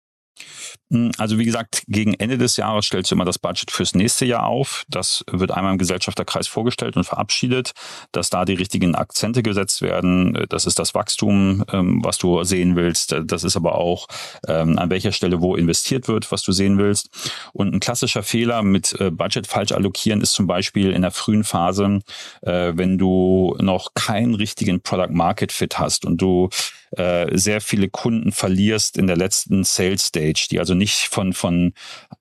[0.91, 4.25] Hm, also wie gesagt, gegen Ende des Jahres stellst du immer das Budget fürs nächste
[4.25, 4.85] Jahr auf.
[4.89, 7.73] Das wird einmal im Gesellschafterkreis vorgestellt und verabschiedet,
[8.13, 10.47] dass da die richtigen Akzente gesetzt werden.
[10.49, 13.15] Das ist das Wachstum, ähm, was du sehen willst.
[13.25, 14.07] Das ist aber auch
[14.47, 17.11] ähm, an welcher Stelle wo investiert wird, was du sehen willst.
[17.53, 21.45] Und ein klassischer Fehler mit äh, Budget falsch allokieren ist zum Beispiel in der frühen
[21.45, 22.01] Phase,
[22.43, 26.49] äh, wenn du noch keinen richtigen Product Market Fit hast und du
[26.97, 31.73] äh, sehr viele Kunden verlierst in der letzten Sales Stage, die also nicht von, von,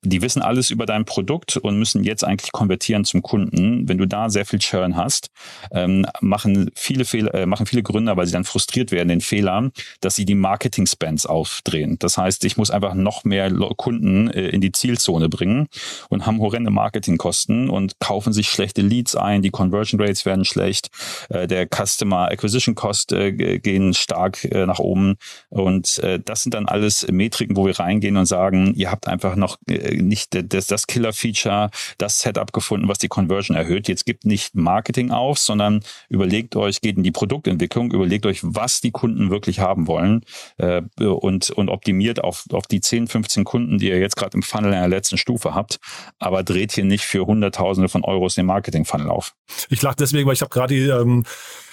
[0.03, 3.87] die wissen alles über dein Produkt und müssen jetzt eigentlich konvertieren zum Kunden.
[3.87, 5.29] Wenn du da sehr viel Churn hast,
[5.71, 9.71] ähm, machen viele Fehler, äh, machen viele Gründer, weil sie dann frustriert werden, den Fehler,
[10.01, 11.97] dass sie die Marketing Spends aufdrehen.
[11.99, 15.67] Das heißt, ich muss einfach noch mehr Kunden äh, in die Zielzone bringen
[16.09, 20.89] und haben horrende Marketingkosten und kaufen sich schlechte Leads ein, die Conversion Rates werden schlecht,
[21.29, 25.15] äh, der Customer Acquisition Cost äh, gehen stark äh, nach oben
[25.49, 29.35] und äh, das sind dann alles Metriken, wo wir reingehen und sagen, ihr habt einfach
[29.35, 33.87] noch äh, nicht das, das Killer-Feature, das Setup gefunden, was die Conversion erhöht.
[33.87, 38.81] Jetzt gibt nicht Marketing auf, sondern überlegt euch, geht in die Produktentwicklung, überlegt euch, was
[38.81, 40.21] die Kunden wirklich haben wollen
[40.57, 44.43] äh, und, und optimiert auf, auf die 10, 15 Kunden, die ihr jetzt gerade im
[44.43, 45.79] Funnel in der letzten Stufe habt,
[46.19, 49.33] aber dreht hier nicht für Hunderttausende von Euros den Marketing-Funnel auf.
[49.69, 51.23] Ich lache deswegen, weil ich habe gerade die ähm,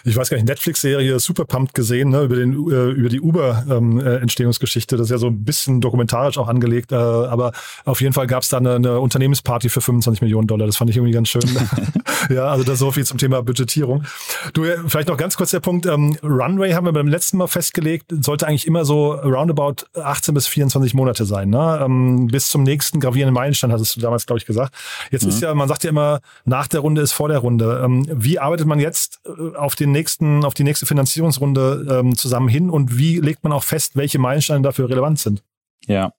[0.05, 4.95] ich weiß gar nicht, Netflix-Serie Super Pumped gesehen, ne, über, den, äh, über die Uber-Entstehungsgeschichte.
[4.95, 7.53] Ähm, äh, das ist ja so ein bisschen dokumentarisch auch angelegt, äh, aber
[7.87, 10.67] auf jeden Fall gab es da eine, eine Unternehmensparty für 25 Millionen Dollar.
[10.67, 11.43] Das fand ich irgendwie ganz schön.
[12.29, 14.05] ja, also das so viel zum Thema Budgetierung.
[14.53, 17.47] Du, äh, vielleicht noch ganz kurz der Punkt, ähm, Runway haben wir beim letzten Mal
[17.47, 21.81] festgelegt, sollte eigentlich immer so roundabout 18 bis 24 Monate sein, ne?
[21.83, 24.75] Ähm, bis zum nächsten gravierenden Meilenstein, hattest du damals, glaube ich, gesagt.
[25.11, 25.31] Jetzt mhm.
[25.31, 27.81] ist ja, man sagt ja immer, nach der Runde ist vor der Runde.
[27.83, 32.49] Ähm, wie arbeitet man jetzt äh, auf den nächsten, auf die nächste Finanzierungsrunde ähm, zusammen
[32.49, 35.43] hin und wie legt man auch fest, welche Meilensteine dafür relevant sind?
[35.87, 36.13] Ja,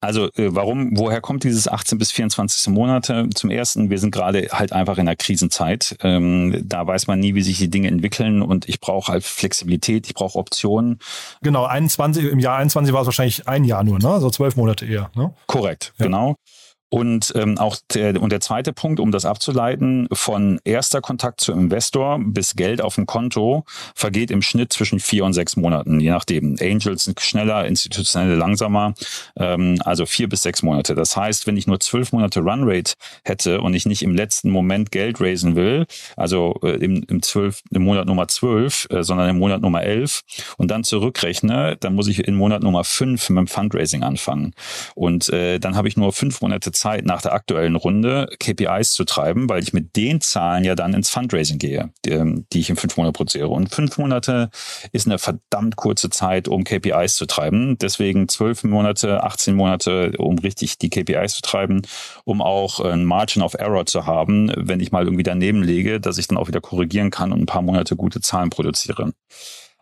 [0.00, 3.28] also äh, warum, woher kommt dieses 18 bis 24 Monate?
[3.34, 5.96] Zum ersten, wir sind gerade halt einfach in einer Krisenzeit.
[6.02, 10.06] Ähm, da weiß man nie, wie sich die Dinge entwickeln und ich brauche halt Flexibilität,
[10.06, 10.98] ich brauche Optionen.
[11.42, 14.20] Genau, 21, im Jahr 21 war es wahrscheinlich ein Jahr nur, ne?
[14.20, 15.10] So zwölf Monate eher.
[15.14, 15.34] Ne?
[15.46, 16.06] Korrekt, ja.
[16.06, 16.36] genau.
[16.90, 21.52] Und ähm, auch der, und der zweite Punkt, um das abzuleiten, von erster Kontakt zu
[21.52, 26.10] Investor bis Geld auf dem Konto vergeht im Schnitt zwischen vier und sechs Monaten, je
[26.10, 26.56] nachdem.
[26.60, 28.94] Angels sind schneller, institutionelle langsamer,
[29.36, 30.96] ähm, also vier bis sechs Monate.
[30.96, 34.90] Das heißt, wenn ich nur zwölf Monate Runrate hätte und ich nicht im letzten Moment
[34.90, 39.38] Geld raisen will, also äh, im, im, zwölf, im Monat Nummer zwölf, äh, sondern im
[39.38, 40.22] Monat Nummer elf
[40.56, 44.54] und dann zurückrechne, dann muss ich in Monat Nummer fünf mit dem Fundraising anfangen.
[44.96, 49.04] Und äh, dann habe ich nur fünf Monate Zeit nach der aktuellen Runde KPIs zu
[49.04, 52.70] treiben, weil ich mit den Zahlen ja dann ins Fundraising gehe, die, ähm, die ich
[52.70, 53.48] in fünf Monaten produziere.
[53.48, 54.48] Und fünf Monate
[54.92, 57.76] ist eine verdammt kurze Zeit, um KPIs zu treiben.
[57.76, 61.82] Deswegen zwölf Monate, 18 Monate, um richtig die KPIs zu treiben,
[62.24, 66.16] um auch ein Margin of Error zu haben, wenn ich mal irgendwie daneben lege, dass
[66.16, 69.12] ich dann auch wieder korrigieren kann und ein paar Monate gute Zahlen produziere.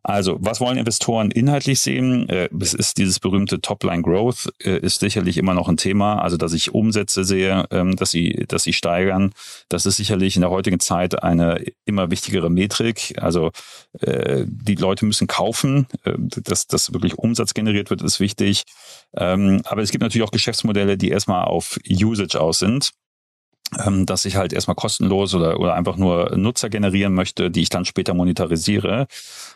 [0.08, 2.30] Also, was wollen Investoren inhaltlich sehen?
[2.30, 6.22] Äh, es ist dieses berühmte Topline Growth, äh, ist sicherlich immer noch ein Thema.
[6.22, 9.32] Also, dass ich Umsätze sehe, ähm, dass sie, dass sie steigern.
[9.68, 13.16] Das ist sicherlich in der heutigen Zeit eine immer wichtigere Metrik.
[13.20, 13.50] Also,
[14.00, 15.86] äh, die Leute müssen kaufen.
[16.04, 18.62] Dass, dass wirklich Umsatz generiert wird, ist wichtig.
[19.14, 22.92] Ähm, aber es gibt natürlich auch Geschäftsmodelle, die erstmal auf Usage aus sind.
[23.84, 27.68] Ähm, dass ich halt erstmal kostenlos oder, oder einfach nur Nutzer generieren möchte, die ich
[27.68, 29.06] dann später monetarisiere.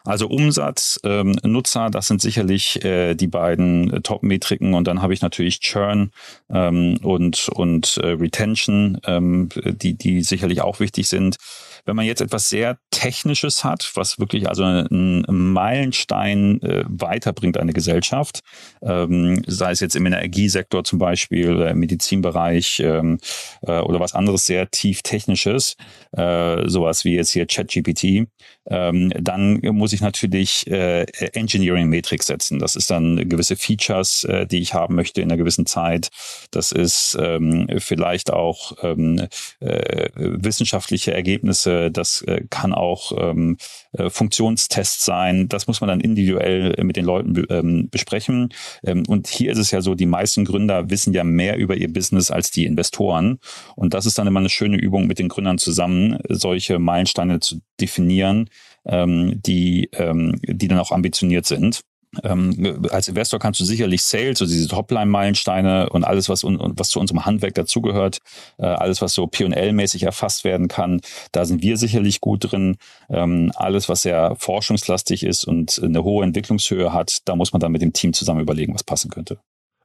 [0.04, 5.14] Also Umsatz, ähm, Nutzer, das sind sicherlich äh, die beiden äh, Top-Metriken und dann habe
[5.14, 6.12] ich natürlich Churn
[6.50, 11.36] ähm, und, und äh, Retention, ähm, die, die sicherlich auch wichtig sind.
[11.84, 17.72] Wenn man jetzt etwas sehr Technisches hat, was wirklich also einen Meilenstein äh, weiterbringt eine
[17.72, 18.40] Gesellschaft,
[18.82, 23.18] ähm, sei es jetzt im Energiesektor zum Beispiel, oder im Medizinbereich ähm,
[23.62, 25.76] äh, oder was anderes sehr tief Technisches,
[26.12, 28.28] äh, sowas wie jetzt hier ChatGPT,
[28.66, 32.58] ähm, dann muss ich natürlich äh, Engineering Matrix setzen.
[32.58, 36.10] Das ist dann gewisse Features, äh, die ich haben möchte in einer gewissen Zeit.
[36.50, 39.26] Das ist ähm, vielleicht auch ähm,
[39.60, 41.71] äh, wissenschaftliche Ergebnisse.
[41.90, 43.56] Das äh, kann auch ähm,
[43.92, 45.48] äh, Funktionstests sein.
[45.48, 48.50] Das muss man dann individuell mit den Leuten ähm, besprechen.
[48.84, 51.92] Ähm, und hier ist es ja so, die meisten Gründer wissen ja mehr über ihr
[51.92, 53.38] Business als die Investoren.
[53.76, 57.60] Und das ist dann immer eine schöne Übung mit den Gründern zusammen, solche Meilensteine zu
[57.80, 58.48] definieren,
[58.86, 61.82] ähm, die, ähm, die dann auch ambitioniert sind.
[62.22, 66.88] Ähm, als Investor kannst du sicherlich Sales, also diese Topline-Meilensteine und alles, was, un, was
[66.88, 68.18] zu unserem Handwerk dazugehört,
[68.58, 71.00] äh, alles, was so P&L-mäßig erfasst werden kann,
[71.32, 72.76] da sind wir sicherlich gut drin.
[73.08, 77.72] Ähm, alles, was sehr forschungslastig ist und eine hohe Entwicklungshöhe hat, da muss man dann
[77.72, 79.38] mit dem Team zusammen überlegen, was passen könnte.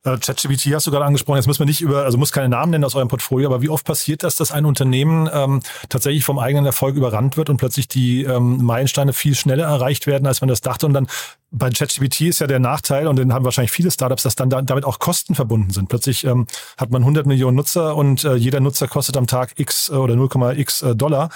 [0.04, 2.72] Äh, ChatGPT hast du gerade angesprochen, jetzt muss man nicht über, also muss keine Namen
[2.72, 6.40] nennen aus eurem Portfolio, aber wie oft passiert das, dass ein Unternehmen ähm, tatsächlich vom
[6.40, 10.48] eigenen Erfolg überrannt wird und plötzlich die ähm, Meilensteine viel schneller erreicht werden, als man
[10.48, 11.08] das dachte und dann
[11.52, 14.62] bei ChatGPT ist ja der Nachteil, und den haben wahrscheinlich viele Startups, dass dann da,
[14.62, 15.88] damit auch Kosten verbunden sind.
[15.88, 16.46] Plötzlich ähm,
[16.78, 20.16] hat man 100 Millionen Nutzer und äh, jeder Nutzer kostet am Tag x äh, oder
[20.16, 21.30] 0,x äh, Dollar.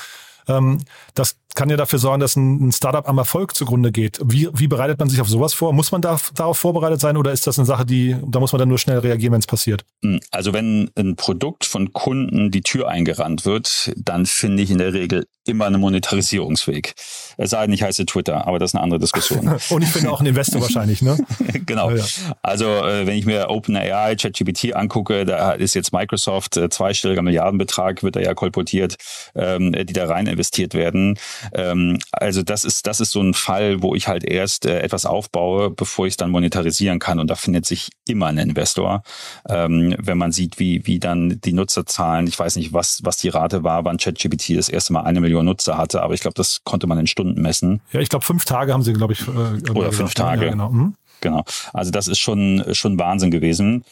[0.47, 0.79] Ähm,
[1.13, 4.19] das kann ja dafür sorgen, dass ein Startup am Erfolg zugrunde geht.
[4.23, 5.73] Wie, wie bereitet man sich auf sowas vor?
[5.73, 8.59] Muss man da, darauf vorbereitet sein oder ist das eine Sache, die, da muss man
[8.59, 9.83] dann nur schnell reagieren, wenn es passiert?
[10.03, 14.77] Hm, also wenn ein Produkt von Kunden die Tür eingerannt wird, dann finde ich in
[14.77, 16.93] der Regel immer einen Monetarisierungsweg.
[17.37, 19.47] Es sei denn, ich heiße Twitter, aber das ist eine andere Diskussion.
[19.69, 21.17] Und ich bin auch ein Investor wahrscheinlich, ne?
[21.65, 21.91] genau.
[21.91, 22.03] Ja.
[22.43, 28.03] Also äh, wenn ich mir OpenAI, ChatGPT angucke, da ist jetzt Microsoft äh, zweistelliger Milliardenbetrag,
[28.03, 28.95] wird da ja kolportiert,
[29.35, 31.17] ähm, die da rein investiert werden.
[31.53, 35.05] Ähm, also das ist, das ist so ein Fall, wo ich halt erst äh, etwas
[35.05, 37.19] aufbaue, bevor ich es dann monetarisieren kann.
[37.19, 39.03] Und da findet sich immer ein Investor.
[39.47, 43.29] Ähm, wenn man sieht, wie, wie dann die Nutzerzahlen, ich weiß nicht, was, was die
[43.29, 46.61] Rate war, wann ChatGPT das erste Mal eine Million Nutzer hatte, aber ich glaube, das
[46.63, 47.81] konnte man in Stunden messen.
[47.91, 49.21] Ja, ich glaube, fünf Tage haben sie, glaube ich.
[49.27, 50.45] Äh, Oder fünf Tage.
[50.45, 50.69] Ja, genau.
[50.69, 50.95] Mhm.
[51.21, 51.43] genau.
[51.73, 53.83] Also das ist schon, schon Wahnsinn gewesen.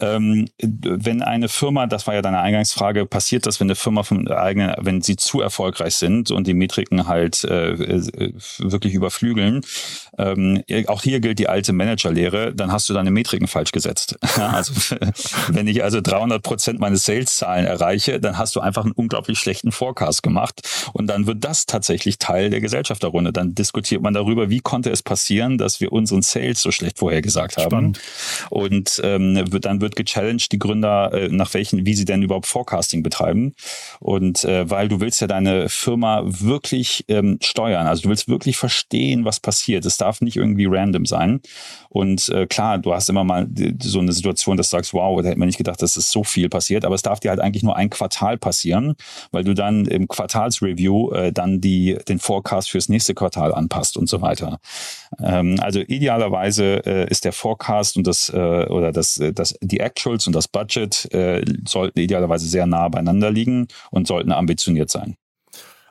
[0.00, 4.28] Ähm, wenn eine Firma, das war ja deine Eingangsfrage, passiert das, wenn eine Firma von
[4.28, 9.62] eigenen, wenn sie zu erfolgreich sind und die Metriken halt äh, äh, wirklich überflügeln,
[10.16, 14.18] ähm, auch hier gilt die alte Managerlehre, dann hast du deine Metriken falsch gesetzt.
[14.36, 14.72] also
[15.48, 19.72] wenn ich also 300 Prozent meines Sales-Zahlen erreiche, dann hast du einfach einen unglaublich schlechten
[19.72, 23.32] Forecast gemacht und dann wird das tatsächlich Teil der Gesellschafterrunde.
[23.32, 27.56] Dann diskutiert man darüber, wie konnte es passieren, dass wir unseren Sales so schlecht vorhergesagt
[27.56, 27.66] haben.
[27.66, 28.00] Spannend.
[28.50, 32.46] Und ähm, dann wird wird gechallenged, die Gründer, äh, nach welchen, wie sie denn überhaupt
[32.46, 33.54] Forecasting betreiben.
[34.00, 37.86] Und äh, weil du willst ja deine Firma wirklich ähm, steuern.
[37.86, 39.84] Also du willst wirklich verstehen, was passiert.
[39.84, 41.40] Es darf nicht irgendwie random sein.
[41.88, 43.48] Und äh, klar, du hast immer mal
[43.82, 46.24] so eine Situation, dass du sagst, wow, da hätte man nicht gedacht, dass es so
[46.24, 46.84] viel passiert.
[46.84, 48.94] Aber es darf dir halt eigentlich nur ein Quartal passieren,
[49.32, 54.08] weil du dann im Quartalsreview äh, dann die, den Forecast fürs nächste Quartal anpasst und
[54.08, 54.60] so weiter.
[55.22, 59.77] Ähm, also idealerweise äh, ist der Forecast und das äh, oder das, äh, das die
[59.78, 64.90] die Actuals und das Budget äh, sollten idealerweise sehr nah beieinander liegen und sollten ambitioniert
[64.90, 65.16] sein.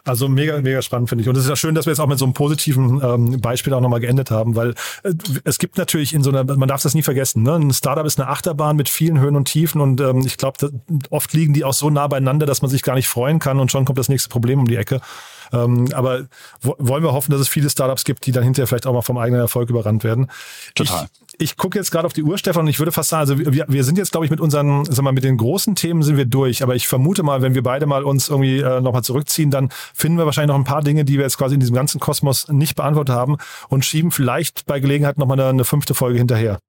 [0.07, 1.29] Also mega, mega spannend finde ich.
[1.29, 3.73] Und es ist ja schön, dass wir jetzt auch mit so einem positiven ähm, Beispiel
[3.73, 4.73] auch nochmal geendet haben, weil
[5.03, 7.55] äh, es gibt natürlich in so einer, man darf das nie vergessen, ne?
[7.55, 10.71] ein Startup ist eine Achterbahn mit vielen Höhen und Tiefen und ähm, ich glaube,
[11.09, 13.69] oft liegen die auch so nah beieinander, dass man sich gar nicht freuen kann und
[13.69, 15.01] schon kommt das nächste Problem um die Ecke.
[15.53, 16.27] Ähm, aber
[16.61, 19.17] wollen wir hoffen, dass es viele Startups gibt, die dann hinterher vielleicht auch mal vom
[19.17, 20.29] eigenen Erfolg überrannt werden.
[20.75, 21.07] Total.
[21.37, 23.37] Ich, ich gucke jetzt gerade auf die Uhr, Stefan, und ich würde fast sagen, also
[23.39, 26.17] wir, wir sind jetzt, glaube ich, mit unseren, sag mal, mit den großen Themen sind
[26.17, 26.63] wir durch.
[26.63, 30.17] Aber ich vermute mal, wenn wir beide mal uns irgendwie äh, nochmal zurückziehen, dann finden
[30.17, 32.75] wir wahrscheinlich noch ein paar Dinge, die wir jetzt quasi in diesem ganzen Kosmos nicht
[32.75, 33.37] beantwortet haben
[33.69, 36.59] und schieben vielleicht bei Gelegenheit nochmal eine, eine fünfte Folge hinterher.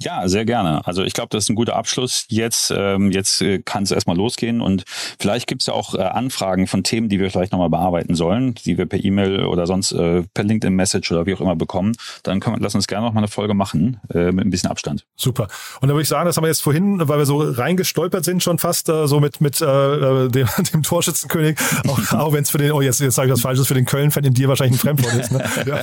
[0.00, 0.86] Ja, sehr gerne.
[0.86, 2.26] Also ich glaube, das ist ein guter Abschluss.
[2.28, 4.84] Jetzt, ähm, jetzt äh, kann es erstmal losgehen und
[5.18, 8.54] vielleicht gibt es ja auch äh, Anfragen von Themen, die wir vielleicht nochmal bearbeiten sollen,
[8.54, 11.94] die wir per E-Mail oder sonst äh, per LinkedIn-Message oder wie auch immer bekommen.
[12.22, 14.70] Dann können wir, lass uns gerne noch mal eine Folge machen äh, mit ein bisschen
[14.70, 15.04] Abstand.
[15.16, 15.48] Super.
[15.80, 18.42] Und da würde ich sagen, das haben wir jetzt vorhin, weil wir so reingestolpert sind
[18.42, 22.58] schon fast äh, so mit mit äh, dem, dem Torschützenkönig, auch, auch wenn es für
[22.58, 24.96] den, oh jetzt, jetzt sage ich was Falsches, für den Köln-Fan in dir wahrscheinlich ein
[24.96, 25.32] Fremdwort ist.
[25.32, 25.44] Ne?
[25.68, 25.80] Ja.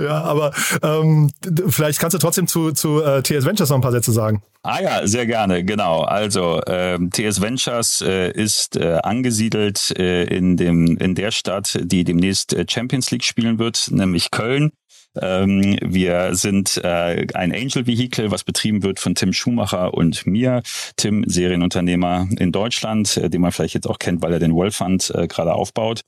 [0.00, 0.52] ja, aber
[0.82, 1.30] ähm,
[1.68, 4.42] vielleicht kannst du trotzdem zu, zu äh, TS Ventures noch ein paar Sätze sagen.
[4.62, 6.00] Ah ja, sehr gerne, genau.
[6.00, 12.02] Also ähm, TS Ventures äh, ist äh, angesiedelt äh, in, dem, in der Stadt, die
[12.02, 14.72] demnächst äh, Champions League spielen wird, nämlich Köln.
[15.20, 20.62] Ähm, wir sind äh, ein Angel-Vehikel, was betrieben wird von Tim Schumacher und mir.
[20.96, 24.74] Tim, Serienunternehmer in Deutschland, äh, den man vielleicht jetzt auch kennt, weil er den World
[24.74, 26.02] Fund äh, gerade aufbaut.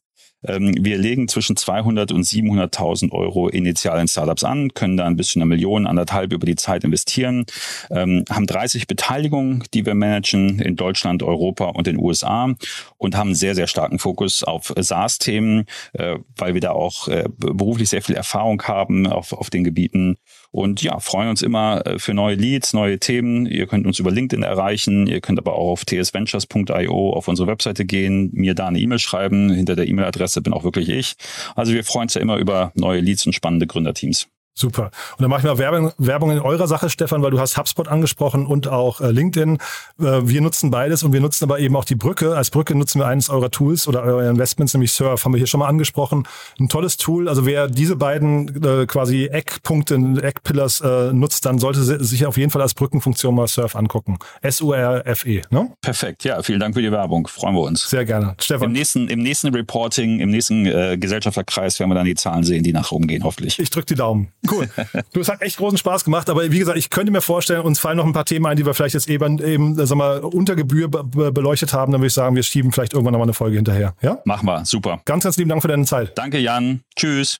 [0.44, 5.28] Ähm, wir legen zwischen 200 und 700.000 Euro initial in Startups an, können dann bis
[5.28, 7.46] zu einer Million, anderthalb über die Zeit investieren,
[7.90, 12.54] ähm, haben 30 Beteiligungen, die wir managen in Deutschland, Europa und den USA
[12.96, 17.88] und haben sehr, sehr starken Fokus auf SaaS-Themen, äh, weil wir da auch äh, beruflich
[17.88, 20.18] sehr viel Erfahrung haben auf, auf den Gebieten
[20.50, 23.46] und ja, freuen uns immer äh, für neue Leads, neue Themen.
[23.46, 25.06] Ihr könnt uns über LinkedIn erreichen.
[25.06, 29.50] Ihr könnt aber auch auf tsventures.io auf unsere Webseite gehen, mir da eine E-Mail schreiben.
[29.50, 31.14] Hinter der E-Mail-Adresse bin auch wirklich ich.
[31.54, 34.28] Also wir freuen uns ja immer über neue Leads und spannende Gründerteams.
[34.58, 34.90] Super.
[35.12, 37.86] Und dann mache ich mal Werbung, Werbung in eurer Sache, Stefan, weil du hast HubSpot
[37.86, 39.58] angesprochen und auch äh, LinkedIn.
[40.00, 42.36] Äh, wir nutzen beides und wir nutzen aber eben auch die Brücke.
[42.36, 45.46] Als Brücke nutzen wir eines eurer Tools oder eurer Investments, nämlich Surf, haben wir hier
[45.46, 46.26] schon mal angesprochen.
[46.58, 47.28] Ein tolles Tool.
[47.28, 52.50] Also wer diese beiden äh, quasi Eckpunkte, Eckpillars äh, nutzt, dann sollte sich auf jeden
[52.50, 54.18] Fall als Brückenfunktion mal Surf angucken.
[54.42, 55.42] S-U-R-F-E.
[55.50, 55.70] Ne?
[55.80, 56.24] Perfekt.
[56.24, 57.28] Ja, vielen Dank für die Werbung.
[57.28, 57.88] Freuen wir uns.
[57.88, 58.34] Sehr gerne.
[58.40, 58.66] Stefan.
[58.66, 62.64] Im nächsten, im nächsten Reporting, im nächsten äh, Gesellschafterkreis werden wir dann die Zahlen sehen,
[62.64, 63.60] die nach oben gehen, hoffentlich.
[63.60, 64.32] Ich drücke die Daumen.
[64.50, 64.68] Cool.
[65.12, 67.78] Du, es hat echt großen Spaß gemacht, aber wie gesagt, ich könnte mir vorstellen, uns
[67.78, 70.56] fallen noch ein paar Themen ein, die wir vielleicht jetzt eben, eben sag mal, unter
[70.56, 71.92] Gebühr be beleuchtet haben.
[71.92, 73.94] Dann würde ich sagen, wir schieben vielleicht irgendwann nochmal eine Folge hinterher.
[74.02, 74.18] Ja?
[74.24, 74.64] Machen wir.
[74.64, 75.00] Super.
[75.04, 76.16] Ganz, ganz lieben Dank für deine Zeit.
[76.16, 76.80] Danke, Jan.
[76.96, 77.38] Tschüss.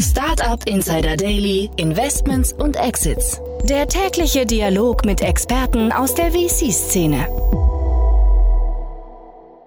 [0.00, 3.40] Startup Insider Daily, Investments und Exits.
[3.64, 7.26] Der tägliche Dialog mit Experten aus der VC-Szene.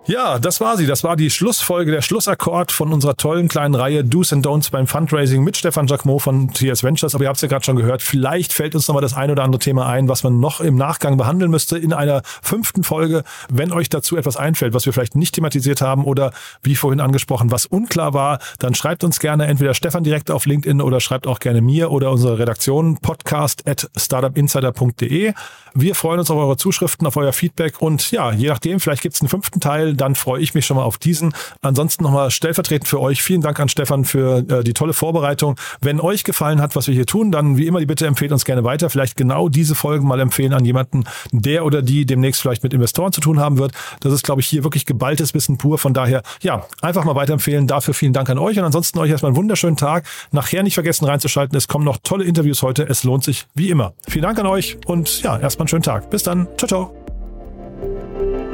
[0.07, 0.85] Ja, das war sie.
[0.85, 4.87] Das war die Schlussfolge, der Schlussakkord von unserer tollen kleinen Reihe Do's and Don'ts beim
[4.87, 7.13] Fundraising mit Stefan Jacquemot von TS Ventures.
[7.13, 8.01] Aber ihr habt es ja gerade schon gehört.
[8.01, 11.17] Vielleicht fällt uns nochmal das ein oder andere Thema ein, was man noch im Nachgang
[11.17, 13.25] behandeln müsste in einer fünften Folge.
[13.49, 16.31] Wenn euch dazu etwas einfällt, was wir vielleicht nicht thematisiert haben oder
[16.63, 20.79] wie vorhin angesprochen, was unklar war, dann schreibt uns gerne entweder Stefan direkt auf LinkedIn
[20.79, 25.33] oder schreibt auch gerne mir oder unsere Redaktion podcast at startupinsider.de.
[25.73, 29.13] Wir freuen uns auf eure Zuschriften, auf euer Feedback und ja, je nachdem, vielleicht gibt
[29.15, 31.33] es einen fünften Teil, dann freue ich mich schon mal auf diesen.
[31.61, 35.55] Ansonsten nochmal stellvertretend für euch, vielen Dank an Stefan für äh, die tolle Vorbereitung.
[35.81, 38.45] Wenn euch gefallen hat, was wir hier tun, dann wie immer die Bitte empfehlt uns
[38.45, 38.89] gerne weiter.
[38.89, 43.11] Vielleicht genau diese Folgen mal empfehlen an jemanden, der oder die demnächst vielleicht mit Investoren
[43.11, 43.73] zu tun haben wird.
[44.01, 45.77] Das ist, glaube ich, hier wirklich geballtes Wissen pur.
[45.77, 47.67] Von daher, ja, einfach mal weiterempfehlen.
[47.67, 50.05] Dafür vielen Dank an euch und ansonsten euch erstmal einen wunderschönen Tag.
[50.31, 51.57] Nachher nicht vergessen reinzuschalten.
[51.57, 52.83] Es kommen noch tolle Interviews heute.
[52.83, 53.93] Es lohnt sich wie immer.
[54.07, 56.09] Vielen Dank an euch und ja, erstmal einen schönen Tag.
[56.09, 56.47] Bis dann.
[56.57, 58.46] Ciao, ciao.